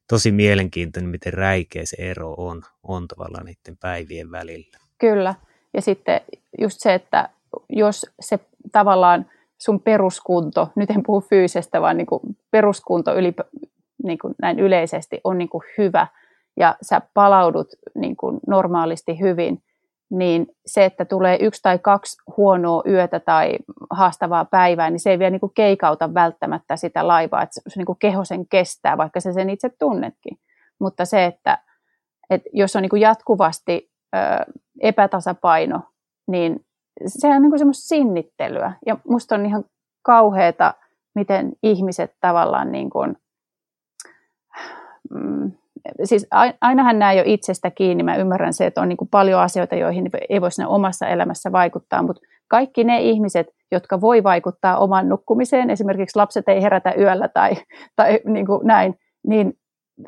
tosi 0.10 0.32
mielenkiintoinen, 0.32 1.10
miten 1.10 1.34
räikeä 1.34 1.86
se 1.86 1.98
ero 2.00 2.34
on, 2.38 2.62
on 2.84 3.08
tavallaan 3.08 3.46
niiden 3.46 3.78
päivien 3.78 4.32
välillä. 4.32 4.78
Kyllä. 4.98 5.36
Ja 5.74 5.82
sitten 5.82 6.22
just 6.62 6.80
se, 6.80 6.94
että 6.94 7.30
jos 7.70 8.06
se 8.20 8.40
tavallaan 8.72 9.26
sun 9.58 9.80
peruskunto, 9.80 10.70
nyt 10.76 10.90
en 10.90 11.04
puhu 11.06 11.22
fyysisestä, 11.22 11.82
vaan 11.82 11.98
niin 11.98 12.08
kuin 12.08 12.22
peruskunto 12.52 13.16
yli, 13.16 13.34
niin 14.04 14.18
kuin 14.18 14.36
näin 14.42 14.60
yleisesti 14.60 15.22
on 15.24 15.38
niin 15.38 15.50
kuin 15.50 15.64
hyvä 15.78 16.08
ja 16.58 16.76
sä 16.82 17.02
palaudut 17.14 17.68
niin 17.96 18.16
kuin 18.16 18.40
normaalisti 18.48 19.20
hyvin, 19.20 19.64
niin 20.10 20.48
se, 20.66 20.86
että 20.86 21.06
tulee 21.06 21.38
yksi 21.42 21.62
tai 21.62 21.80
kaksi 21.80 22.18
huonoa 22.38 22.84
yötä 22.88 23.20
tai 23.20 23.56
haastavaa 23.90 24.46
päivää, 24.46 24.90
niin 24.90 25.00
se 25.00 25.12
ei 25.12 25.20
vielä 25.20 25.30
niin 25.30 25.40
kuin 25.40 25.54
keikauta 25.56 26.14
välttämättä 26.14 26.76
sitä 26.76 27.08
laivaa, 27.08 27.42
että 27.42 27.62
se 27.68 27.80
niin 27.80 27.86
kuin 27.86 28.00
keho 28.00 28.26
sen 28.26 28.48
kestää, 28.48 28.98
vaikka 28.98 29.20
se 29.20 29.34
sen 29.34 29.50
itse 29.50 29.70
tunnetkin. 29.80 30.40
Mutta 30.80 31.06
se, 31.06 31.26
että, 31.26 31.58
että 32.30 32.50
jos 32.54 32.76
on 32.76 32.82
niin 32.82 32.90
kuin 32.90 33.02
jatkuvasti 33.02 33.92
ö, 34.16 34.20
epätasapaino, 34.82 35.82
niin 36.28 36.66
se 37.06 37.28
on 37.28 37.42
niin 37.42 37.52
kuin 37.52 37.60
semmoista 37.60 37.88
sinnittelyä. 37.88 38.74
Ja 38.86 38.98
musta 39.08 39.36
on 39.36 39.46
ihan 39.46 39.64
kauheata, 40.02 40.74
miten 41.16 41.52
ihmiset 41.64 42.16
tavallaan 42.22 42.72
niin 42.72 42.90
kuin, 42.90 43.18
mm, 45.10 45.52
siis 46.04 46.28
ainahan 46.62 47.00
nämä 47.00 47.12
ole 47.12 47.24
itsestä 47.26 47.72
kiinni. 47.72 48.04
Mä 48.04 48.16
ymmärrän 48.16 48.54
se, 48.54 48.66
että 48.66 48.82
on 48.82 48.90
niin 48.90 48.98
kuin 48.98 49.10
paljon 49.10 49.42
asioita, 49.42 49.76
joihin 49.76 50.10
ei 50.30 50.42
voi 50.42 50.50
omassa 50.68 51.08
elämässä 51.08 51.52
vaikuttaa, 51.52 52.04
mutta 52.04 52.22
kaikki 52.48 52.84
ne 52.84 53.02
ihmiset, 53.02 53.48
jotka 53.72 54.02
voi 54.02 54.24
vaikuttaa 54.24 54.78
oman 54.78 55.10
nukkumiseen, 55.10 55.70
esimerkiksi 55.70 56.20
lapset 56.20 56.50
ei 56.50 56.62
herätä 56.62 56.94
yöllä 56.98 57.28
tai, 57.28 57.52
tai 57.96 58.20
niin 58.26 58.46
kuin 58.46 58.68
näin, 58.68 59.00
niin 59.28 59.54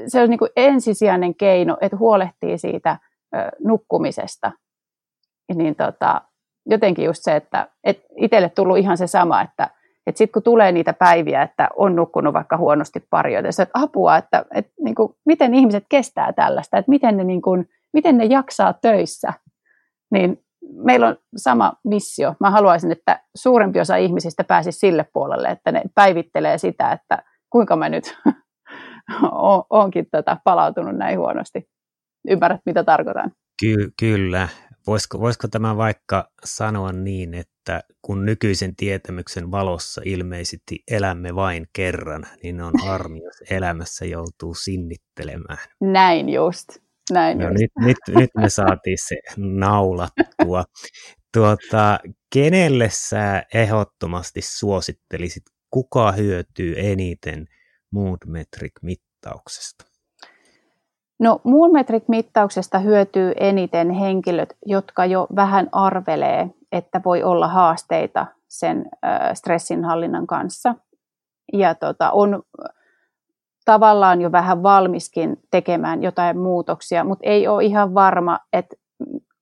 se 0.07 0.21
on 0.21 0.29
niin 0.29 0.39
kuin 0.39 0.51
ensisijainen 0.55 1.35
keino, 1.35 1.77
että 1.81 1.97
huolehtii 1.97 2.57
siitä 2.57 2.97
nukkumisesta. 3.59 4.51
Niin 5.55 5.75
tota, 5.75 6.21
jotenkin 6.65 7.05
just 7.05 7.23
se, 7.23 7.35
että, 7.35 7.67
että 7.83 8.03
itselle 8.17 8.49
tullut 8.49 8.77
ihan 8.77 8.97
se 8.97 9.07
sama, 9.07 9.41
että 9.41 9.69
että 10.07 10.17
sitten 10.17 10.33
kun 10.33 10.43
tulee 10.43 10.71
niitä 10.71 10.93
päiviä, 10.93 11.41
että 11.41 11.69
on 11.75 11.95
nukkunut 11.95 12.33
vaikka 12.33 12.57
huonosti 12.57 12.99
pari 13.09 13.35
että 13.35 13.67
apua, 13.73 14.17
että, 14.17 14.45
että 14.53 14.71
niin 14.83 14.95
kuin, 14.95 15.13
miten 15.25 15.53
ihmiset 15.53 15.85
kestää 15.89 16.33
tällaista, 16.33 16.77
että 16.77 16.89
miten 16.89 17.17
ne, 17.17 17.23
niin 17.23 17.41
kuin, 17.41 17.69
miten 17.93 18.17
ne 18.17 18.25
jaksaa 18.25 18.73
töissä, 18.73 19.33
niin 20.11 20.43
meillä 20.73 21.07
on 21.07 21.17
sama 21.37 21.73
missio. 21.83 22.35
Mä 22.39 22.51
haluaisin, 22.51 22.91
että 22.91 23.19
suurempi 23.35 23.79
osa 23.79 23.95
ihmisistä 23.95 24.43
pääsisi 24.43 24.79
sille 24.79 25.05
puolelle, 25.13 25.47
että 25.47 25.71
ne 25.71 25.81
päivittelee 25.95 26.57
sitä, 26.57 26.91
että 26.91 27.23
kuinka 27.49 27.75
mä 27.75 27.89
nyt 27.89 28.17
oonkin 29.69 30.07
tota 30.11 30.37
palautunut 30.43 30.95
näin 30.95 31.19
huonosti. 31.19 31.69
Ymmärrät, 32.27 32.61
mitä 32.65 32.83
tarkoitan? 32.83 33.31
Ky- 33.59 33.91
kyllä. 33.99 34.47
Voisiko, 34.87 35.19
voisiko 35.19 35.47
tämä 35.47 35.77
vaikka 35.77 36.29
sanoa 36.45 36.91
niin, 36.91 37.33
että 37.33 37.50
kun 38.01 38.25
nykyisen 38.25 38.75
tietämyksen 38.75 39.51
valossa 39.51 40.01
ilmeisesti 40.05 40.83
elämme 40.91 41.35
vain 41.35 41.67
kerran, 41.73 42.27
niin 42.43 42.61
on 42.61 42.73
harmi, 42.85 43.19
jos 43.23 43.43
elämässä 43.49 44.05
joutuu 44.05 44.55
sinnittelemään. 44.55 45.67
Näin 45.81 46.29
just. 46.29 46.67
Näin 47.11 47.37
no, 47.37 47.47
just. 47.47 47.59
Nyt, 47.59 47.71
nyt, 47.85 47.97
nyt 48.19 48.29
me 48.37 48.49
saatiin 48.49 48.97
se 49.07 49.15
naulattua. 49.37 50.63
Tuota, 51.33 51.99
kenelle 52.33 52.89
sä 52.91 53.43
ehdottomasti 53.53 54.41
suosittelisit, 54.41 55.43
kuka 55.69 56.11
hyötyy 56.11 56.73
eniten 56.77 57.47
Mood 57.91 58.17
Metric-mittauksesta? 58.27 59.90
No 61.21 61.41
Moonmetric-mittauksesta 61.43 62.79
hyötyy 62.79 63.33
eniten 63.39 63.89
henkilöt, 63.89 64.57
jotka 64.65 65.05
jo 65.05 65.27
vähän 65.35 65.69
arvelee, 65.71 66.49
että 66.71 67.01
voi 67.05 67.23
olla 67.23 67.47
haasteita 67.47 68.25
sen 68.47 68.89
stressinhallinnan 69.33 70.27
kanssa. 70.27 70.75
Ja 71.53 71.75
tota, 71.75 72.11
on 72.11 72.43
tavallaan 73.65 74.21
jo 74.21 74.31
vähän 74.31 74.63
valmiskin 74.63 75.37
tekemään 75.51 76.03
jotain 76.03 76.37
muutoksia, 76.37 77.03
mutta 77.03 77.29
ei 77.29 77.47
ole 77.47 77.63
ihan 77.63 77.93
varma, 77.93 78.39
että 78.53 78.75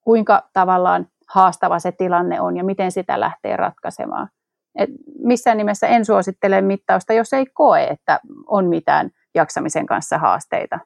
kuinka 0.01 0.43
tavallaan 0.53 1.07
haastava 1.29 1.79
se 1.79 1.91
tilanne 1.91 2.41
on 2.41 2.57
ja 2.57 2.63
miten 2.63 2.91
sitä 2.91 3.19
lähtee 3.19 3.57
ratkaisemaan. 3.57 4.29
Et 4.75 4.89
missään 5.23 5.57
nimessä 5.57 5.87
en 5.87 6.05
suosittele 6.05 6.61
mittausta, 6.61 7.13
jos 7.13 7.33
ei 7.33 7.45
koe, 7.45 7.83
että 7.83 8.19
on 8.47 8.65
mitään 8.65 9.09
jaksamisen 9.35 9.85
kanssa 9.85 10.17
haasteita. 10.17 10.79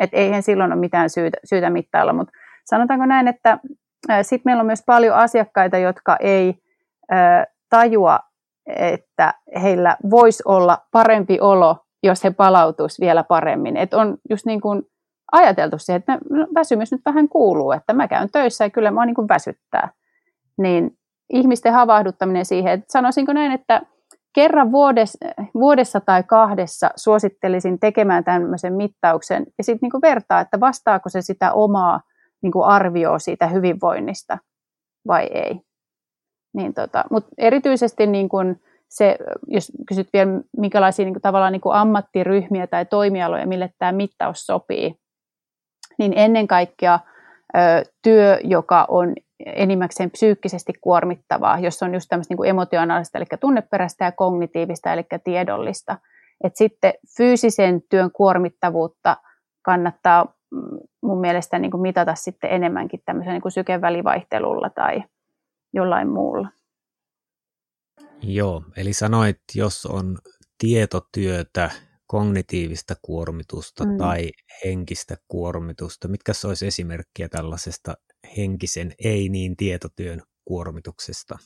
Että 0.00 0.16
eihän 0.16 0.42
silloin 0.42 0.72
ole 0.72 0.80
mitään 0.80 1.10
syytä, 1.10 1.36
syytä 1.44 1.70
mittailla, 1.70 2.12
mutta 2.12 2.32
sanotaanko 2.64 3.06
näin, 3.06 3.28
että 3.28 3.58
sitten 4.22 4.42
meillä 4.44 4.60
on 4.60 4.66
myös 4.66 4.82
paljon 4.86 5.16
asiakkaita, 5.16 5.78
jotka 5.78 6.16
ei 6.20 6.54
tajua, 7.70 8.20
että 8.66 9.34
heillä 9.62 9.96
voisi 10.10 10.42
olla 10.46 10.78
parempi 10.92 11.38
olo, 11.40 11.76
jos 12.02 12.24
he 12.24 12.30
palautuisi 12.30 13.00
vielä 13.00 13.24
paremmin. 13.24 13.76
Että 13.76 13.96
on 13.96 14.16
just 14.30 14.46
niin 14.46 14.60
kuin 14.60 14.82
ajateltu 15.32 15.78
se, 15.78 15.94
että 15.94 16.18
no, 16.30 16.46
väsymys 16.54 16.92
nyt 16.92 17.00
vähän 17.06 17.28
kuuluu, 17.28 17.72
että 17.72 17.92
mä 17.92 18.08
käyn 18.08 18.28
töissä 18.32 18.64
ja 18.64 18.70
kyllä 18.70 18.90
mua 18.90 19.04
niin 19.04 19.14
kuin 19.14 19.28
väsyttää. 19.28 19.88
Niin 20.58 20.90
ihmisten 21.32 21.72
havahduttaminen 21.72 22.44
siihen, 22.44 22.72
että 22.72 22.86
sanoisinko 22.88 23.32
näin, 23.32 23.52
että 23.52 23.82
kerran 24.32 24.72
vuodessa, 24.72 25.18
vuodessa 25.54 26.00
tai 26.00 26.22
kahdessa 26.22 26.90
suosittelisin 26.96 27.78
tekemään 27.78 28.24
tämmöisen 28.24 28.72
mittauksen 28.72 29.46
ja 29.58 29.64
sitten 29.64 29.88
niin 29.92 30.02
vertaa, 30.02 30.40
että 30.40 30.60
vastaako 30.60 31.08
se 31.08 31.22
sitä 31.22 31.52
omaa 31.52 32.00
niin 32.42 32.52
arvioa 32.64 33.18
siitä 33.18 33.46
hyvinvoinnista 33.46 34.38
vai 35.06 35.26
ei. 35.26 35.60
Niin 36.54 36.74
tota, 36.74 37.04
Mutta 37.10 37.30
erityisesti 37.38 38.06
niin 38.06 38.28
kuin 38.28 38.60
se, 38.88 39.18
jos 39.46 39.72
kysyt 39.88 40.08
vielä, 40.12 40.40
minkälaisia 40.56 41.04
niin 41.04 41.14
kuin, 41.14 41.22
tavallaan 41.22 41.52
niin 41.52 41.62
ammattiryhmiä 41.72 42.66
tai 42.66 42.86
toimialoja, 42.86 43.46
mille 43.46 43.70
tämä 43.78 43.92
mittaus 43.92 44.46
sopii, 44.46 44.94
niin 45.98 46.12
ennen 46.16 46.46
kaikkea 46.46 46.98
työ, 48.02 48.38
joka 48.44 48.86
on 48.88 49.14
enimmäkseen 49.46 50.10
psyykkisesti 50.10 50.72
kuormittavaa, 50.80 51.58
jos 51.58 51.82
on 51.82 51.94
just 51.94 52.06
tämmöistä 52.08 52.34
niin 52.34 52.48
emotionaalista, 52.48 53.18
eli 53.18 53.26
tunneperäistä 53.40 54.04
ja 54.04 54.12
kognitiivista, 54.12 54.92
eli 54.92 55.06
tiedollista. 55.24 55.98
Et 56.44 56.56
sitten 56.56 56.92
fyysisen 57.16 57.82
työn 57.88 58.10
kuormittavuutta 58.12 59.16
kannattaa 59.62 60.24
mm, 60.50 60.78
mun 61.02 61.20
mielestä 61.20 61.58
niin 61.58 61.70
kuin 61.70 61.80
mitata 61.80 62.14
sitten 62.14 62.50
enemmänkin 62.50 63.02
tämmöisellä 63.04 63.34
niin 63.34 63.42
kuin 63.42 63.52
sykevälivaihtelulla 63.52 64.70
tai 64.70 65.02
jollain 65.72 66.08
muulla. 66.08 66.48
Joo, 68.22 68.62
eli 68.76 68.92
sanoit, 68.92 69.40
jos 69.54 69.86
on 69.86 70.18
tietotyötä, 70.58 71.70
kognitiivista 72.10 72.94
kuormitusta 73.02 73.84
mm. 73.84 73.96
tai 73.98 74.30
henkistä 74.64 75.16
kuormitusta, 75.28 76.08
mitkä 76.08 76.32
olisi 76.46 76.66
esimerkkiä 76.66 77.28
tällaisesta 77.28 77.94
henkisen 78.36 78.92
ei 79.04 79.28
niin 79.28 79.56
tietotyön 79.56 80.22
kuormituksesta? 80.44 81.38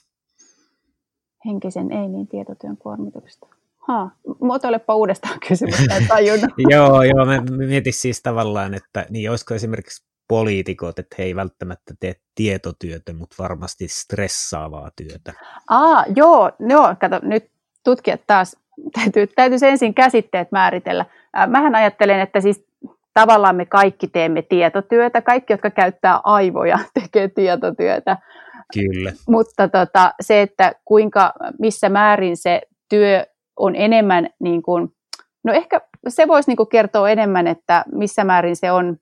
Henkisen 1.46 1.92
ei 1.92 2.08
niin 2.08 2.28
tietotyön 2.28 2.76
kuormituksesta. 2.76 3.46
Ha, 3.88 4.10
muotoilepa 4.40 4.94
uudestaan 4.94 5.40
kysymystä, 5.48 6.02
tajunnut. 6.08 6.50
joo, 6.70 7.02
joo, 7.02 7.26
mä 7.26 7.40
mietin 7.66 7.92
siis 7.92 8.22
tavallaan, 8.22 8.74
että 8.74 9.06
niin 9.10 9.30
olisiko 9.30 9.54
esimerkiksi 9.54 10.06
poliitikot, 10.28 10.98
että 10.98 11.16
he 11.18 11.24
ei 11.24 11.36
välttämättä 11.36 11.94
tee 12.00 12.14
tietotyötä, 12.34 13.12
mutta 13.12 13.36
varmasti 13.38 13.88
stressaavaa 13.88 14.90
työtä. 14.96 15.32
Aa, 15.70 16.04
joo, 16.16 16.52
joo, 16.68 16.96
kato, 17.00 17.20
nyt 17.22 17.50
tutkijat 17.84 18.20
taas, 18.26 18.56
täytyy, 18.92 19.26
täytyisi 19.26 19.66
ensin 19.66 19.94
käsitteet 19.94 20.52
määritellä. 20.52 21.04
Äh, 21.38 21.48
mähän 21.48 21.74
ajattelen, 21.74 22.20
että 22.20 22.40
siis 22.40 22.66
tavallaan 23.14 23.56
me 23.56 23.66
kaikki 23.66 24.08
teemme 24.08 24.42
tietotyötä, 24.42 25.22
kaikki, 25.22 25.52
jotka 25.52 25.70
käyttää 25.70 26.20
aivoja, 26.24 26.78
tekee 27.00 27.28
tietotyötä. 27.28 28.18
Kyllä. 28.74 29.12
Mutta 29.28 29.68
tota, 29.68 30.14
se, 30.20 30.42
että 30.42 30.72
kuinka, 30.84 31.32
missä 31.58 31.88
määrin 31.88 32.36
se 32.36 32.62
työ 32.88 33.26
on 33.56 33.76
enemmän, 33.76 34.28
niin 34.40 34.62
kuin, 34.62 34.88
no 35.44 35.52
ehkä 35.52 35.80
se 36.08 36.28
voisi 36.28 36.50
niin 36.50 36.56
kuin 36.56 36.68
kertoa 36.68 37.10
enemmän, 37.10 37.46
että 37.46 37.84
missä 37.92 38.24
määrin 38.24 38.56
se 38.56 38.72
on 38.72 38.96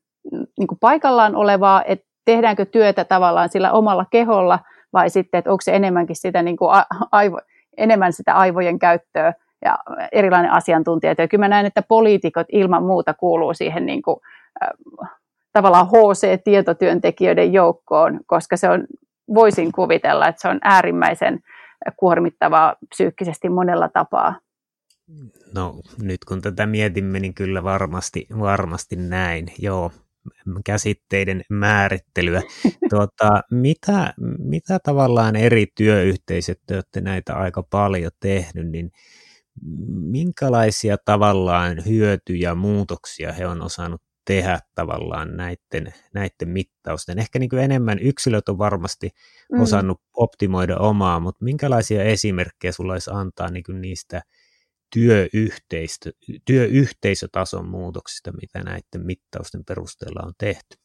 niin 0.59 0.67
kuin 0.69 0.79
paikallaan 0.81 1.37
olevaa, 1.37 1.85
että 1.85 2.07
tehdäänkö 2.25 2.64
työtä 2.64 3.05
tavallaan 3.05 3.49
sillä 3.49 3.73
omalla 3.73 4.07
keholla 4.11 4.59
vai 4.93 5.11
sitten, 5.11 5.38
että 5.38 5.50
onko 5.50 5.62
se 5.62 5.76
enemmänkin 5.76 6.17
sitä 6.17 6.43
niin 6.43 6.57
kuin 6.57 6.71
aivo, 7.12 7.41
enemmän 7.76 8.12
sitä 8.12 8.35
aivojen 8.35 8.79
käyttöä 8.79 9.33
ja 9.64 9.78
erilainen 10.12 10.52
asiantuntijatyö. 10.52 11.28
Kyllä 11.28 11.45
mä 11.45 11.49
näen, 11.49 11.66
että 11.66 11.83
poliitikot 11.83 12.47
ilman 12.52 12.83
muuta 12.83 13.14
kuuluu 13.14 13.54
siihen 13.54 13.87
niin 13.87 14.02
kuin, 14.02 14.16
äh, 14.62 15.11
tavallaan 15.52 15.87
HC-tietotyöntekijöiden 15.87 17.52
joukkoon, 17.52 18.21
koska 18.26 18.57
se 18.57 18.69
on, 18.69 18.87
voisin 19.35 19.73
kuvitella, 19.73 20.28
että 20.28 20.42
se 20.42 20.49
on 20.49 20.59
äärimmäisen 20.62 21.40
kuormittavaa 21.97 22.75
psyykkisesti 22.88 23.49
monella 23.49 23.88
tapaa. 23.88 24.35
No 25.54 25.81
nyt 26.02 26.25
kun 26.25 26.42
tätä 26.42 26.66
mietimme, 26.66 27.21
niin 27.21 27.35
kyllä 27.35 27.64
varmasti, 27.64 28.26
varmasti 28.38 28.97
näin. 28.97 29.47
Joo, 29.59 29.90
käsitteiden 30.64 31.42
määrittelyä. 31.50 32.42
Tuota, 32.90 33.42
mitä, 33.50 34.14
mitä 34.38 34.78
tavallaan 34.78 35.37
eri 35.37 35.66
työyhteisöt, 35.75 36.61
te 36.66 36.75
olette 36.75 37.00
näitä 37.00 37.35
aika 37.35 37.62
paljon 37.62 38.12
tehnyt, 38.21 38.71
niin 38.71 38.90
minkälaisia 39.90 40.97
tavallaan 41.04 41.85
hyötyjä, 41.87 42.54
muutoksia 42.54 43.32
he 43.32 43.47
on 43.47 43.62
osannut 43.62 44.02
tehdä 44.25 44.59
tavallaan 44.75 45.37
näiden, 45.37 45.94
näiden 46.14 46.49
mittausten. 46.49 47.18
Ehkä 47.18 47.38
niin 47.38 47.50
kuin 47.50 47.62
enemmän 47.62 47.99
yksilöt 47.99 48.49
on 48.49 48.59
varmasti 48.59 49.11
mm. 49.52 49.61
osannut 49.61 50.00
optimoida 50.16 50.79
omaa, 50.79 51.20
mutta 51.20 51.44
minkälaisia 51.44 52.05
esimerkkejä 52.05 52.72
sulla 52.72 52.92
olisi 52.92 53.11
antaa 53.14 53.50
niin 53.50 53.64
kuin 53.64 53.81
niistä 53.81 54.22
työyhteistö, 54.92 56.12
työyhteisötason 56.44 57.68
muutoksista, 57.68 58.33
mitä 58.40 58.62
näiden 58.62 59.07
mittausten 59.07 59.64
perusteella 59.64 60.27
on 60.27 60.33
tehty? 60.38 60.77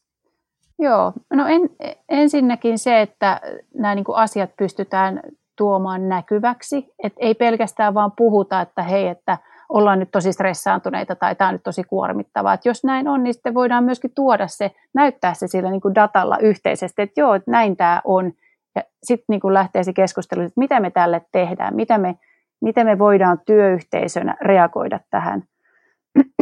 Joo, 0.78 1.12
no 1.34 1.46
en, 1.46 1.60
ensinnäkin 2.08 2.78
se, 2.78 3.02
että 3.02 3.40
nämä 3.74 3.94
niin 3.94 4.04
kuin 4.04 4.16
asiat 4.16 4.50
pystytään 4.58 5.20
tuomaan 5.58 6.08
näkyväksi, 6.08 6.94
että 7.02 7.18
ei 7.20 7.34
pelkästään 7.34 7.94
vaan 7.94 8.12
puhuta, 8.16 8.60
että 8.60 8.82
hei, 8.82 9.08
että 9.08 9.38
ollaan 9.68 9.98
nyt 9.98 10.10
tosi 10.10 10.32
stressaantuneita 10.32 11.16
tai 11.16 11.34
tämä 11.34 11.48
on 11.48 11.54
nyt 11.54 11.62
tosi 11.62 11.84
kuormittavaa. 11.84 12.54
Että 12.54 12.68
jos 12.68 12.84
näin 12.84 13.08
on, 13.08 13.22
niin 13.22 13.34
sitten 13.34 13.54
voidaan 13.54 13.84
myöskin 13.84 14.10
tuoda 14.14 14.46
se, 14.46 14.70
näyttää 14.94 15.34
se 15.34 15.46
sillä 15.46 15.70
niin 15.70 15.80
kuin 15.80 15.94
datalla 15.94 16.38
yhteisesti, 16.38 17.02
että 17.02 17.20
joo, 17.20 17.34
että 17.34 17.50
näin 17.50 17.76
tämä 17.76 18.00
on. 18.04 18.32
Ja 18.76 18.82
sitten 19.02 19.24
niin 19.28 19.54
lähtee 19.54 19.84
se 19.84 19.92
keskustelu, 19.92 20.40
että 20.40 20.52
mitä 20.56 20.80
me 20.80 20.90
tälle 20.90 21.22
tehdään, 21.32 21.76
mitä 21.76 21.98
me, 21.98 22.14
miten 22.60 22.86
me 22.86 22.98
voidaan 22.98 23.40
työyhteisönä 23.46 24.36
reagoida 24.40 25.00
tähän. 25.10 25.42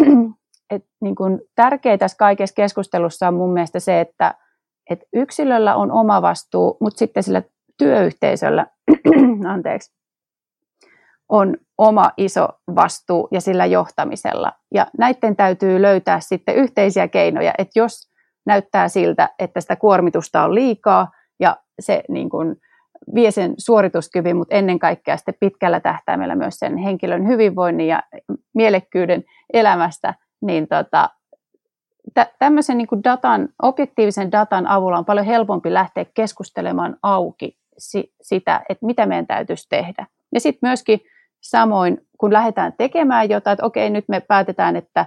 Et 0.71 0.85
niin 1.01 1.15
kuin 1.15 1.41
tärkeää 1.55 1.99
tässä 1.99 2.17
kaikessa 2.17 2.55
keskustelussa 2.55 3.29
on 3.29 3.35
mun 3.35 3.53
mielestä 3.53 3.81
se, 3.81 4.01
että, 4.01 4.35
että 4.91 5.07
yksilöllä 5.13 5.77
on 5.77 5.93
oma 5.93 6.23
vastuu, 6.23 6.77
mutta 6.81 6.99
sitten 6.99 7.23
sillä 7.23 7.43
työyhteisöllä 7.79 8.67
anteeksi, 9.53 9.97
on 11.29 11.57
oma 11.79 12.11
iso 12.17 12.49
vastuu 12.75 13.29
ja 13.33 13.41
sillä 13.41 13.67
johtamisella. 13.67 14.53
Ja 14.75 14.87
näiden 14.99 15.37
täytyy 15.37 15.83
löytää 15.83 16.21
sitten 16.21 16.55
yhteisiä 16.55 17.09
keinoja, 17.09 17.53
että 17.59 17.79
jos 17.79 18.11
näyttää 18.47 18.89
siltä, 18.89 19.29
että 19.39 19.61
sitä 19.61 19.77
kuormitusta 19.77 20.45
on 20.45 20.55
liikaa 20.55 21.11
ja 21.41 21.57
se 21.81 22.03
niin 22.09 22.31
kuin 22.31 22.57
vie 23.15 23.31
sen 23.31 23.55
suorituskyvyn, 23.59 24.37
mutta 24.37 24.55
ennen 24.55 24.79
kaikkea 24.79 25.17
sitten 25.17 25.35
pitkällä 25.41 25.81
tähtäimellä 25.81 26.35
myös 26.35 26.55
sen 26.55 26.77
henkilön 26.77 27.29
hyvinvoinnin 27.29 27.87
ja 27.87 28.03
mielekkyyden 28.55 29.25
elämästä, 29.53 30.15
niin 30.41 30.69
tota, 30.69 31.11
tä- 32.15 32.33
tämmöisen 32.39 32.79
niin 32.79 32.89
kuin 32.89 33.05
datan, 33.05 33.49
objektiivisen 33.63 34.33
datan 34.33 34.67
avulla 34.67 34.99
on 34.99 35.05
paljon 35.05 35.27
helpompi 35.27 35.75
lähteä 35.75 36.05
keskustelemaan 36.15 36.97
auki 37.03 37.59
si- 37.79 38.13
sitä, 38.23 38.63
että 38.69 38.87
mitä 38.87 39.07
meidän 39.07 39.27
täytyisi 39.27 39.67
tehdä. 39.69 40.07
Ja 40.35 40.41
sitten 40.41 40.69
myöskin 40.69 41.01
samoin, 41.41 42.07
kun 42.19 42.33
lähdetään 42.33 42.73
tekemään 42.79 43.31
jotain, 43.31 43.53
että 43.53 43.67
okei, 43.67 43.91
nyt 43.91 44.05
me 44.09 44.21
päätetään, 44.21 44.77
että 44.77 45.07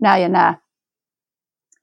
nämä 0.00 0.18
ja 0.18 0.28
nämä 0.28 0.54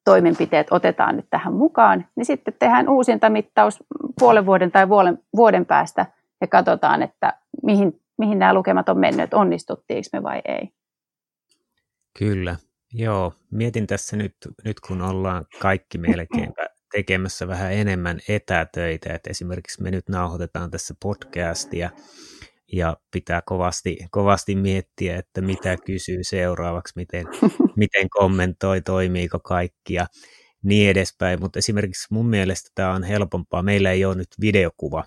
toimenpiteet 0.04 0.68
otetaan 0.72 1.16
nyt 1.16 1.26
tähän 1.30 1.54
mukaan, 1.54 2.06
niin 2.16 2.26
sitten 2.26 2.54
tehdään 2.60 2.90
uusintamittaus 2.90 3.84
puolen 4.20 4.46
vuoden 4.46 4.72
tai 4.72 4.90
vuoden, 4.90 5.20
vuoden 5.36 5.66
päästä 5.66 6.06
ja 6.42 6.48
katsotaan, 6.48 7.04
että 7.04 7.34
mihin, 7.64 8.02
mihin 8.18 8.40
nämä 8.40 8.54
lukemat 8.54 8.90
on 8.90 9.00
mennyt, 9.00 9.34
onnistuttiinko 9.34 10.10
me 10.14 10.24
vai 10.24 10.42
ei. 10.46 10.70
Kyllä, 12.20 12.56
joo. 12.94 13.34
Mietin 13.52 13.88
tässä 13.88 14.18
nyt, 14.18 14.36
nyt 14.66 14.80
kun 14.80 15.02
ollaan 15.02 15.46
kaikki 15.62 15.98
melkein 15.98 16.54
tekemässä 16.96 17.48
vähän 17.48 17.74
enemmän 17.74 18.20
etätöitä, 18.28 19.14
että 19.14 19.30
esimerkiksi 19.30 19.84
me 19.84 19.92
nyt 19.92 20.10
nauhoitetaan 20.10 20.72
tässä 20.72 20.94
podcastia 21.02 21.90
ja 22.74 22.98
pitää 23.12 23.42
kovasti, 23.46 23.98
kovasti 24.12 24.56
miettiä, 24.56 25.18
että 25.18 25.42
mitä 25.42 25.78
kysyy 25.86 26.24
seuraavaksi, 26.24 26.94
miten, 26.96 27.26
miten 27.76 28.10
kommentoi, 28.10 28.82
toimiiko 28.82 29.40
kaikki 29.40 29.94
ja 29.94 30.08
niin 30.64 30.90
edespäin, 30.90 31.40
mutta 31.40 31.60
esimerkiksi 31.60 32.08
mun 32.10 32.30
mielestä 32.30 32.70
tämä 32.76 32.94
on 32.94 33.04
helpompaa, 33.04 33.64
meillä 33.64 33.92
ei 33.92 34.06
ole 34.06 34.16
nyt 34.16 34.30
videokuva 34.42 35.04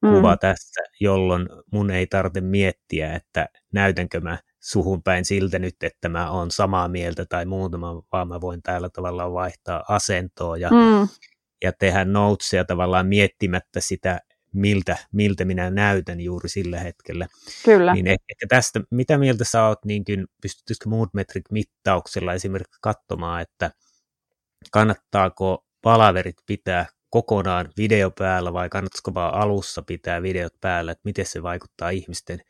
kuva 0.00 0.34
mm. 0.34 0.38
tässä, 0.38 0.80
jolloin 1.00 1.48
mun 1.72 1.90
ei 1.90 2.06
tarvitse 2.06 2.40
miettiä, 2.40 3.14
että 3.14 3.48
näytänkö 3.72 4.20
mä 4.20 4.38
suhun 4.62 5.02
päin 5.02 5.24
siltä 5.24 5.58
nyt, 5.58 5.76
että 5.82 6.08
mä 6.08 6.30
oon 6.30 6.50
samaa 6.50 6.88
mieltä 6.88 7.24
tai 7.28 7.46
muuta, 7.46 7.80
vaan 8.12 8.28
mä 8.28 8.40
voin 8.40 8.62
täällä 8.62 8.88
tavallaan 8.88 9.32
vaihtaa 9.32 9.84
asentoa 9.88 10.56
ja, 10.56 10.70
mm. 10.70 11.08
ja 11.64 11.72
tehdä 11.72 12.04
notesia 12.04 12.64
tavallaan 12.64 13.06
miettimättä 13.06 13.80
sitä, 13.80 14.20
miltä, 14.54 14.96
miltä 15.12 15.44
minä 15.44 15.70
näytän 15.70 16.20
juuri 16.20 16.48
sillä 16.48 16.80
hetkellä. 16.80 17.26
Kyllä. 17.64 17.94
Niin 17.94 18.06
ehkä 18.06 18.46
tästä, 18.48 18.80
mitä 18.90 19.18
mieltä 19.18 19.44
sä 19.44 19.66
oot, 19.66 19.84
niin 19.84 20.04
pystytyisikö 20.42 20.88
Moodmetric 20.88 21.44
mittauksella 21.50 22.34
esimerkiksi 22.34 22.78
katsomaan, 22.82 23.42
että 23.42 23.70
kannattaako 24.72 25.64
palaverit 25.82 26.36
pitää 26.46 26.86
kokonaan 27.10 27.68
video 27.76 28.10
päällä 28.10 28.52
vai 28.52 28.68
kannattaisiko 28.68 29.14
vaan 29.14 29.34
alussa 29.34 29.82
pitää 29.82 30.22
videot 30.22 30.52
päällä, 30.60 30.92
että 30.92 31.02
miten 31.04 31.26
se 31.26 31.42
vaikuttaa 31.42 31.90
ihmisten 31.90 32.40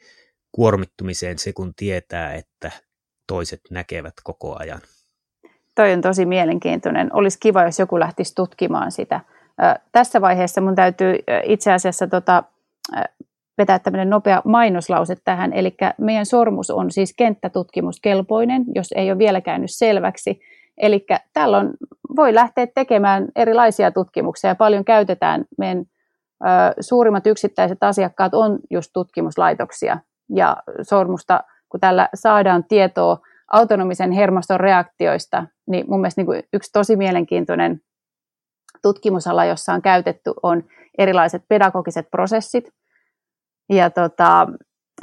kuormittumiseen 0.53 1.38
se, 1.38 1.53
kun 1.53 1.75
tietää, 1.77 2.35
että 2.35 2.71
toiset 3.27 3.61
näkevät 3.71 4.15
koko 4.25 4.57
ajan. 4.59 4.81
Toi 5.75 5.93
on 5.93 6.01
tosi 6.01 6.27
mielenkiintoinen. 6.27 7.11
Olisi 7.12 7.38
kiva, 7.41 7.65
jos 7.65 7.79
joku 7.79 8.01
lähtisi 8.01 8.35
tutkimaan 8.35 8.93
sitä. 8.93 9.21
Tässä 9.93 10.21
vaiheessa 10.21 10.61
mun 10.61 10.75
täytyy 10.75 11.19
itse 11.45 11.73
asiassa 11.73 12.07
tota, 12.07 12.45
vetää 13.59 13.79
tämmöinen 13.79 14.11
nopea 14.11 14.43
mainoslause 14.45 15.17
tähän. 15.25 15.53
Eli 15.53 15.77
meidän 15.99 16.27
sormus 16.27 16.71
on 16.71 16.91
siis 16.91 17.15
kenttätutkimuskelpoinen, 17.17 18.65
jos 18.75 18.93
ei 18.97 19.11
ole 19.11 19.19
vielä 19.19 19.41
käynyt 19.41 19.71
selväksi. 19.71 20.41
Eli 20.79 21.07
tällöin 21.33 21.71
voi 22.17 22.35
lähteä 22.35 22.67
tekemään 22.67 23.29
erilaisia 23.37 23.91
tutkimuksia 23.91 24.51
ja 24.51 24.55
paljon 24.55 24.85
käytetään. 24.85 25.45
Meidän 25.59 25.79
ö, 25.79 26.49
suurimmat 26.81 27.27
yksittäiset 27.27 27.83
asiakkaat 27.83 28.35
on 28.35 28.59
just 28.71 28.91
tutkimuslaitoksia 28.93 29.99
ja 30.35 30.57
sormusta, 30.83 31.40
kun 31.68 31.81
tällä 31.81 32.09
saadaan 32.14 32.64
tietoa 32.64 33.18
autonomisen 33.53 34.12
hermoston 34.12 34.61
reaktioista, 34.61 35.47
niin 35.66 35.85
mun 35.88 36.01
mielestä 36.01 36.18
niin 36.21 36.27
kuin 36.27 36.42
yksi 36.53 36.71
tosi 36.73 36.97
mielenkiintoinen 36.97 37.81
tutkimusala, 38.83 39.45
jossa 39.45 39.73
on 39.73 39.83
käytetty, 39.83 40.33
on 40.42 40.64
erilaiset 40.99 41.42
pedagogiset 41.49 42.11
prosessit. 42.11 42.71
Ja 43.73 43.90
tota, 43.90 44.47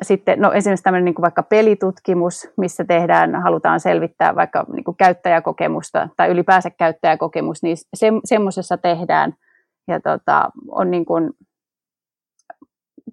sitten 0.01 0.39
no 0.39 0.51
esimerkiksi 0.51 0.83
tämmöinen 0.83 1.05
niin 1.05 1.15
kuin 1.15 1.23
vaikka 1.23 1.43
pelitutkimus, 1.43 2.49
missä 2.57 2.83
tehdään, 2.83 3.41
halutaan 3.41 3.79
selvittää 3.79 4.35
vaikka 4.35 4.65
niin 4.73 4.83
kuin 4.83 4.97
käyttäjäkokemusta 4.97 6.09
tai 6.17 6.29
ylipäänsä 6.29 6.69
käyttäjäkokemus, 6.69 7.63
niin 7.63 7.77
se, 7.93 8.07
semmoisessa 8.25 8.77
tehdään. 8.77 9.33
Ja 9.87 9.99
tota, 9.99 10.49
on 10.71 10.91
niin 10.91 11.05
kuin, 11.05 11.29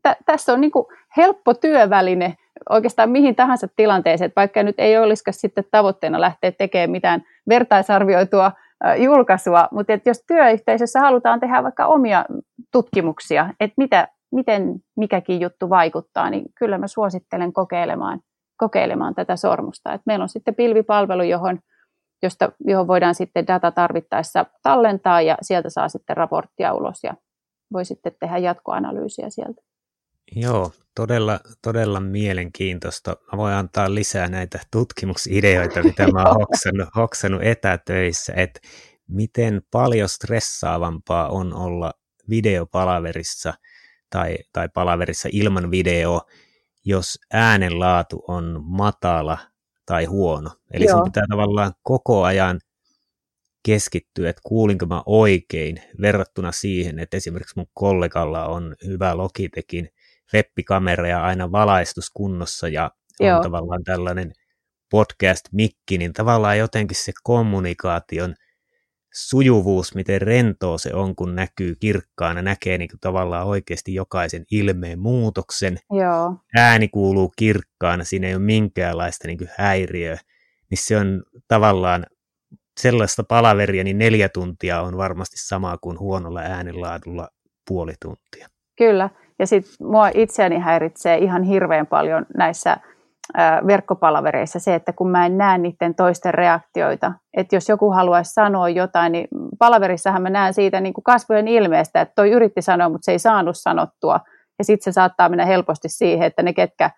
tä, 0.06 0.16
tässä 0.26 0.52
on 0.52 0.60
niin 0.60 0.70
kuin 0.70 0.86
helppo 1.16 1.54
työväline 1.54 2.34
oikeastaan 2.70 3.10
mihin 3.10 3.36
tahansa 3.36 3.68
tilanteeseen, 3.76 4.26
että 4.26 4.40
vaikka 4.40 4.62
nyt 4.62 4.74
ei 4.78 4.98
olisikaan 4.98 5.34
sitten 5.34 5.64
tavoitteena 5.70 6.20
lähteä 6.20 6.52
tekemään 6.52 6.90
mitään 6.90 7.22
vertaisarvioitua 7.48 8.52
julkaisua, 8.96 9.68
mutta 9.70 9.92
että 9.92 10.10
jos 10.10 10.24
työyhteisössä 10.26 11.00
halutaan 11.00 11.40
tehdä 11.40 11.62
vaikka 11.62 11.86
omia 11.86 12.24
tutkimuksia, 12.72 13.54
että 13.60 13.74
mitä, 13.76 14.08
miten 14.32 14.74
mikäkin 14.96 15.40
juttu 15.40 15.70
vaikuttaa, 15.70 16.30
niin 16.30 16.44
kyllä 16.58 16.78
mä 16.78 16.86
suosittelen 16.86 17.52
kokeilemaan, 17.52 18.20
kokeilemaan 18.56 19.14
tätä 19.14 19.36
sormusta. 19.36 19.92
Et 19.92 20.00
meillä 20.06 20.22
on 20.22 20.28
sitten 20.28 20.54
pilvipalvelu, 20.54 21.22
johon, 21.22 21.58
josta, 22.22 22.52
johon 22.60 22.86
voidaan 22.86 23.14
sitten 23.14 23.46
data 23.46 23.70
tarvittaessa 23.70 24.46
tallentaa 24.62 25.20
ja 25.20 25.36
sieltä 25.42 25.70
saa 25.70 25.88
sitten 25.88 26.16
raporttia 26.16 26.74
ulos 26.74 27.04
ja 27.04 27.14
voi 27.72 27.84
sitten 27.84 28.12
tehdä 28.20 28.38
jatkoanalyysiä 28.38 29.30
sieltä. 29.30 29.62
Joo, 30.32 30.72
todella, 30.94 31.40
todella 31.62 32.00
mielenkiintoista. 32.00 33.16
Mä 33.32 33.36
voin 33.36 33.54
antaa 33.54 33.94
lisää 33.94 34.28
näitä 34.28 34.60
tutkimusideoita, 34.72 35.82
mitä 35.82 36.08
mä 36.12 36.22
oon 36.22 36.36
hoksannut, 36.48 36.88
hoksannut 36.96 37.42
etätöissä, 37.42 38.32
että 38.36 38.60
miten 39.08 39.62
paljon 39.70 40.08
stressaavampaa 40.08 41.28
on 41.28 41.54
olla 41.54 41.92
videopalaverissa 42.30 43.54
tai, 44.10 44.36
tai 44.52 44.68
palaverissa 44.74 45.28
ilman 45.32 45.70
video, 45.70 46.20
jos 46.84 47.18
äänenlaatu 47.32 48.24
on 48.28 48.60
matala 48.64 49.38
tai 49.86 50.04
huono. 50.04 50.50
Eli 50.72 50.84
Joo. 50.84 50.96
sun 50.96 51.04
pitää 51.04 51.24
tavallaan 51.30 51.72
koko 51.82 52.24
ajan 52.24 52.60
keskittyä, 53.62 54.30
että 54.30 54.42
kuulinko 54.44 54.86
mä 54.86 55.02
oikein 55.06 55.82
verrattuna 56.00 56.52
siihen, 56.52 56.98
että 56.98 57.16
esimerkiksi 57.16 57.56
mun 57.56 57.66
kollegalla 57.74 58.46
on 58.46 58.76
hyvä 58.86 59.16
Logitechin 59.16 59.88
webbikamera 60.34 61.08
ja 61.08 61.24
aina 61.24 61.52
valaistus 61.52 62.10
kunnossa 62.14 62.68
ja 62.68 62.90
on 63.20 63.26
Joo. 63.26 63.42
tavallaan 63.42 63.84
tällainen 63.84 64.32
podcast-mikki, 64.90 65.98
niin 65.98 66.12
tavallaan 66.12 66.58
jotenkin 66.58 66.96
se 66.96 67.12
kommunikaation 67.22 68.34
sujuvuus, 69.14 69.94
miten 69.94 70.22
rentoa 70.22 70.78
se 70.78 70.94
on, 70.94 71.16
kun 71.16 71.34
näkyy 71.34 71.74
kirkkaana, 71.80 72.42
näkee 72.42 72.78
niin 72.78 72.88
kuin 72.88 73.00
tavallaan 73.00 73.46
oikeasti 73.46 73.94
jokaisen 73.94 74.44
ilmeen 74.50 74.98
muutoksen. 74.98 75.78
Joo. 75.90 76.36
Ääni 76.56 76.88
kuuluu 76.88 77.32
kirkkaana, 77.38 78.04
siinä 78.04 78.28
ei 78.28 78.34
ole 78.34 78.42
minkäänlaista 78.42 79.28
niin 79.28 79.38
kuin 79.38 79.50
häiriöä. 79.58 80.18
Niin 80.70 80.78
se 80.78 80.96
on 80.96 81.22
tavallaan 81.48 82.06
sellaista 82.80 83.24
palaveria, 83.24 83.84
niin 83.84 83.98
neljä 83.98 84.28
tuntia 84.28 84.80
on 84.80 84.96
varmasti 84.96 85.36
sama 85.38 85.78
kuin 85.78 85.98
huonolla 85.98 86.40
äänenlaadulla 86.40 87.28
puoli 87.68 87.94
tuntia. 88.02 88.48
Kyllä, 88.78 89.10
ja 89.38 89.46
sitten 89.46 89.86
mua 89.86 90.10
itseäni 90.14 90.58
häiritsee 90.58 91.18
ihan 91.18 91.42
hirveän 91.42 91.86
paljon 91.86 92.26
näissä 92.36 92.76
verkkopalavereissa 93.66 94.58
se, 94.58 94.74
että 94.74 94.92
kun 94.92 95.10
mä 95.10 95.26
en 95.26 95.38
näe 95.38 95.58
niiden 95.58 95.94
toisten 95.94 96.34
reaktioita, 96.34 97.12
että 97.36 97.56
jos 97.56 97.68
joku 97.68 97.90
haluaisi 97.90 98.32
sanoa 98.32 98.68
jotain, 98.68 99.12
niin 99.12 99.28
palaverissahan 99.58 100.22
mä 100.22 100.30
näen 100.30 100.54
siitä 100.54 100.80
niin 100.80 100.94
kuin 100.94 101.04
kasvojen 101.04 101.48
ilmeestä, 101.48 102.00
että 102.00 102.12
toi 102.14 102.30
yritti 102.30 102.62
sanoa, 102.62 102.88
mutta 102.88 103.04
se 103.04 103.12
ei 103.12 103.18
saanut 103.18 103.56
sanottua. 103.56 104.20
Ja 104.58 104.64
sitten 104.64 104.84
se 104.84 104.94
saattaa 104.94 105.28
mennä 105.28 105.46
helposti 105.46 105.88
siihen, 105.88 106.26
että 106.26 106.42
ne, 106.42 106.52
ketkä 106.52 106.90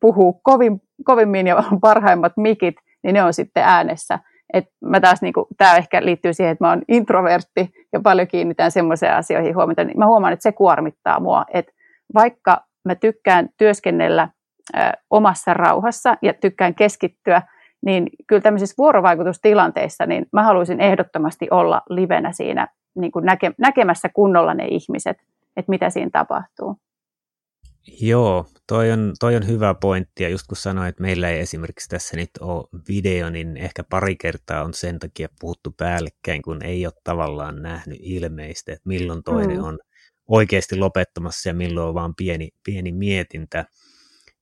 puhuu 0.00 0.40
kovin, 0.42 0.80
kovimmin 1.04 1.46
ja 1.46 1.64
parhaimmat 1.80 2.32
mikit, 2.36 2.74
niin 3.02 3.14
ne 3.14 3.22
on 3.22 3.34
sitten 3.34 3.62
äänessä. 3.62 4.18
Et 4.54 4.64
mä 4.84 5.00
taas, 5.00 5.22
niin 5.22 5.34
tämä 5.58 5.76
ehkä 5.76 6.04
liittyy 6.04 6.34
siihen, 6.34 6.52
että 6.52 6.64
mä 6.64 6.68
oon 6.68 6.82
introvertti 6.88 7.70
ja 7.92 8.00
paljon 8.00 8.28
kiinnitän 8.28 8.70
semmoisiin 8.70 9.12
asioihin 9.12 9.54
huomiota, 9.54 9.84
niin 9.84 9.98
mä 9.98 10.06
huomaan, 10.06 10.32
että 10.32 10.42
se 10.42 10.52
kuormittaa 10.52 11.20
mua, 11.20 11.44
että 11.54 11.72
vaikka 12.14 12.64
mä 12.84 12.94
tykkään 12.94 13.48
työskennellä 13.58 14.28
omassa 15.10 15.54
rauhassa 15.54 16.16
ja 16.22 16.34
tykkään 16.34 16.74
keskittyä, 16.74 17.42
niin 17.86 18.10
kyllä 18.26 18.42
tämmöisissä 18.42 18.74
vuorovaikutustilanteissa, 18.78 20.06
niin 20.06 20.26
mä 20.32 20.42
haluaisin 20.42 20.80
ehdottomasti 20.80 21.48
olla 21.50 21.82
livenä 21.90 22.32
siinä 22.32 22.68
niin 22.98 23.12
kuin 23.12 23.24
näke, 23.24 23.52
näkemässä 23.58 24.08
kunnolla 24.08 24.54
ne 24.54 24.66
ihmiset, 24.66 25.16
että 25.56 25.70
mitä 25.70 25.90
siinä 25.90 26.10
tapahtuu. 26.12 26.76
Joo, 28.00 28.46
toi 28.68 28.92
on, 28.92 29.12
toi 29.20 29.36
on 29.36 29.48
hyvä 29.48 29.74
pointti, 29.74 30.22
ja 30.22 30.28
just 30.28 30.46
kun 30.46 30.56
sanoin, 30.56 30.88
että 30.88 31.02
meillä 31.02 31.28
ei 31.28 31.40
esimerkiksi 31.40 31.88
tässä 31.88 32.16
nyt 32.16 32.30
ole 32.40 32.68
video, 32.88 33.30
niin 33.30 33.56
ehkä 33.56 33.84
pari 33.90 34.16
kertaa 34.16 34.64
on 34.64 34.74
sen 34.74 34.98
takia 34.98 35.28
puhuttu 35.40 35.74
päällekkäin, 35.76 36.42
kun 36.42 36.62
ei 36.62 36.86
ole 36.86 36.94
tavallaan 37.04 37.62
nähnyt 37.62 37.98
ilmeistä, 38.00 38.72
että 38.72 38.88
milloin 38.88 39.22
toinen 39.22 39.58
mm. 39.58 39.64
on 39.64 39.78
oikeasti 40.28 40.76
lopettamassa 40.76 41.48
ja 41.48 41.54
milloin 41.54 41.88
on 41.88 41.94
vaan 41.94 42.14
pieni, 42.14 42.48
pieni 42.64 42.92
mietintä, 42.92 43.64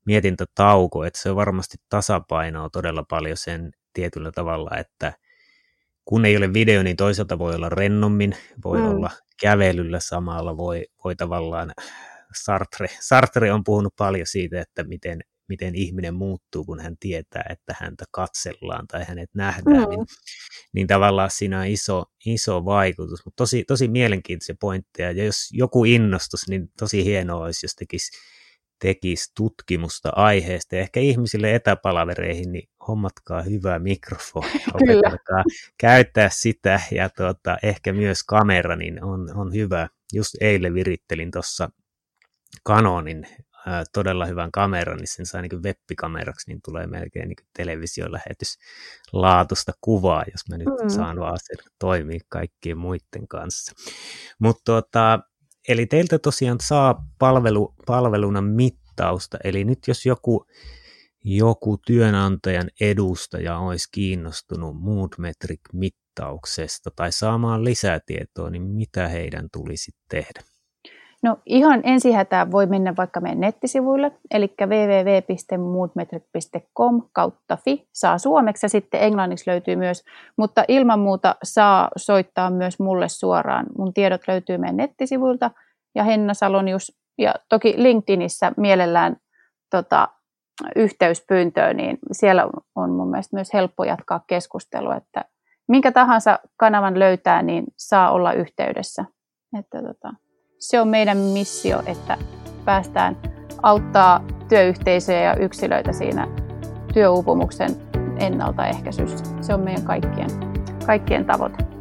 mietintätauko, 0.05 1.05
että 1.05 1.21
se 1.21 1.31
on 1.31 1.37
varmasti 1.37 1.77
tasapainoa 1.89 2.71
todella 2.71 3.05
paljon 3.11 3.37
sen 3.37 3.73
tietyllä 3.93 4.33
tavalla, 4.33 4.71
että 4.79 5.13
kun 6.05 6.25
ei 6.25 6.37
ole 6.37 6.53
video, 6.53 6.83
niin 6.83 6.97
toisaalta 6.97 7.39
voi 7.39 7.55
olla 7.55 7.69
rennommin, 7.69 8.37
voi 8.65 8.79
mm. 8.79 8.89
olla 8.89 9.11
kävelyllä 9.41 10.01
samalla, 10.01 10.57
voi, 10.57 10.87
voi 11.05 11.17
tavallaan, 11.17 11.73
Sartre, 12.43 12.89
Sartre 13.01 13.53
on 13.53 13.65
puhunut 13.65 13.97
paljon 13.97 14.27
siitä, 14.27 14.61
että 14.61 14.85
miten 14.85 15.21
miten 15.49 15.75
ihminen 15.75 16.15
muuttuu, 16.15 16.65
kun 16.65 16.81
hän 16.81 16.97
tietää, 17.01 17.45
että 17.51 17.75
häntä 17.81 18.05
katsellaan 18.11 18.87
tai 18.87 19.05
hänet 19.05 19.31
nähdään, 19.35 19.83
mm. 19.83 19.89
niin, 19.89 20.07
niin 20.73 20.87
tavallaan 20.87 21.31
siinä 21.31 21.61
on 21.61 21.67
iso, 21.67 22.05
iso 22.27 22.65
vaikutus. 22.65 23.25
Mutta 23.25 23.43
tosi, 23.43 23.65
tosi 23.65 23.89
mielenkiintoisia 23.89 24.57
pointteja, 24.61 25.11
ja 25.11 25.25
jos 25.25 25.49
joku 25.53 25.85
innostus, 25.85 26.49
niin 26.49 26.69
tosi 26.79 27.05
hienoa 27.05 27.45
olisi, 27.45 27.67
jos 27.67 27.75
tekisi 27.75 28.11
tekisi 28.79 29.33
tutkimusta 29.37 30.13
aiheesta 30.17 30.77
ja 30.77 30.81
ehkä 30.81 31.01
ihmisille 31.01 31.55
etäpalavereihin, 31.55 32.53
niin 32.53 32.69
hommatkaa 32.89 33.43
hyvää 33.43 33.79
mikrofonia, 33.79 34.67
opetelkaa 34.75 35.45
käyttää 35.79 36.29
sitä 36.33 36.81
ja 36.91 37.09
tuota, 37.09 37.57
ehkä 37.63 37.93
myös 37.93 38.23
kamera, 38.23 38.77
niin 38.77 39.05
on, 39.05 39.37
on 39.37 39.55
hyvä. 39.55 39.89
Just 40.13 40.35
eilen 40.41 40.75
virittelin 40.75 41.31
tuossa 41.31 41.69
Canonin 42.69 43.27
todella 43.93 44.27
hyvän 44.27 44.53
kameran, 44.53 44.97
niin 44.97 45.09
sen 45.09 45.27
saa 45.27 45.43
niin 45.43 45.63
webbikameraksi, 45.63 46.51
niin 46.51 46.61
tulee 46.65 46.87
melkein 46.87 47.29
niin 47.29 47.37
televisiolähetyslaatusta 47.57 49.73
kuvaa, 49.81 50.25
jos 50.33 50.49
mä 50.51 50.57
nyt 50.57 50.69
mm. 50.83 50.89
saan 50.89 51.21
vaan 51.21 51.39
sen 51.43 51.57
toimia 51.79 52.21
kaikkien 52.29 52.79
muiden 52.79 53.29
kanssa. 53.29 53.73
Mutta 54.39 54.63
tuota, 54.65 55.21
eli 55.69 55.87
teiltä 55.87 56.19
tosiaan 56.19 56.59
saa 56.63 57.07
palvelu, 57.19 57.75
palveluna 57.87 58.41
mittausta, 58.41 59.39
eli 59.45 59.65
nyt 59.65 59.79
jos 59.89 60.07
joku, 60.07 60.47
joku 61.25 61.79
työnantajan 61.87 62.71
edustaja 62.81 63.59
olisi 63.59 63.89
kiinnostunut 63.93 64.81
Moodmetric 64.81 65.61
mittauksesta 65.73 66.91
tai 66.97 67.13
saamaan 67.13 67.65
lisätietoa, 67.65 68.51
niin 68.51 68.63
mitä 68.63 69.09
heidän 69.09 69.49
tulisi 69.53 69.91
tehdä? 70.09 70.54
No 71.25 71.39
ihan 71.47 71.81
ensihätään 71.85 72.53
voi 72.53 72.67
mennä 72.67 72.95
vaikka 72.97 73.21
meidän 73.21 73.41
nettisivuille, 73.41 74.13
eli 74.31 74.55
www.moodmetric.com 74.61 77.03
kautta 77.13 77.59
fi 77.65 77.89
saa 77.93 78.19
suomeksi 78.19 78.65
ja 78.65 78.69
sitten 78.69 79.01
englanniksi 79.01 79.51
löytyy 79.51 79.77
myös, 79.77 80.05
mutta 80.37 80.65
ilman 80.69 80.99
muuta 80.99 81.35
saa 81.43 81.89
soittaa 81.97 82.51
myös 82.51 82.79
mulle 82.79 83.09
suoraan. 83.09 83.67
Mun 83.79 83.95
tiedot 83.95 84.29
löytyy 84.29 84.59
meidän 84.59 84.77
nettisivuilta 84.77 85.51
ja 85.95 86.05
Henna 86.05 86.35
Salonius 86.35 86.99
ja 87.19 87.35
toki 87.49 87.75
LinkedInissä 87.77 88.53
mielellään 88.57 89.17
tota, 89.71 90.09
yhteyspyyntöön, 90.77 91.77
niin 91.77 91.99
siellä 92.13 92.49
on 92.75 92.91
mun 92.91 93.11
mielestä 93.11 93.37
myös 93.37 93.55
helppo 93.55 93.85
jatkaa 93.85 94.25
keskustelua, 94.27 94.97
että 94.97 95.25
minkä 95.69 95.93
tahansa 95.93 96.39
kanavan 96.57 96.99
löytää, 96.99 97.43
niin 97.43 97.65
saa 97.77 98.11
olla 98.11 98.33
yhteydessä. 98.33 99.05
Että 99.59 99.83
tota, 99.83 100.15
se 100.65 100.81
on 100.81 100.89
meidän 100.89 101.19
missio, 101.19 101.83
että 101.87 102.19
päästään 102.65 103.17
auttaa 103.63 104.25
työyhteisöjä 104.49 105.21
ja 105.21 105.37
yksilöitä 105.37 105.93
siinä 105.93 106.29
työuupumuksen 106.93 107.71
ennaltaehkäisyssä. 108.19 109.25
Se 109.41 109.55
on 109.55 109.61
meidän 109.61 109.83
kaikkien, 109.83 110.31
kaikkien 110.87 111.25
tavoite. 111.25 111.74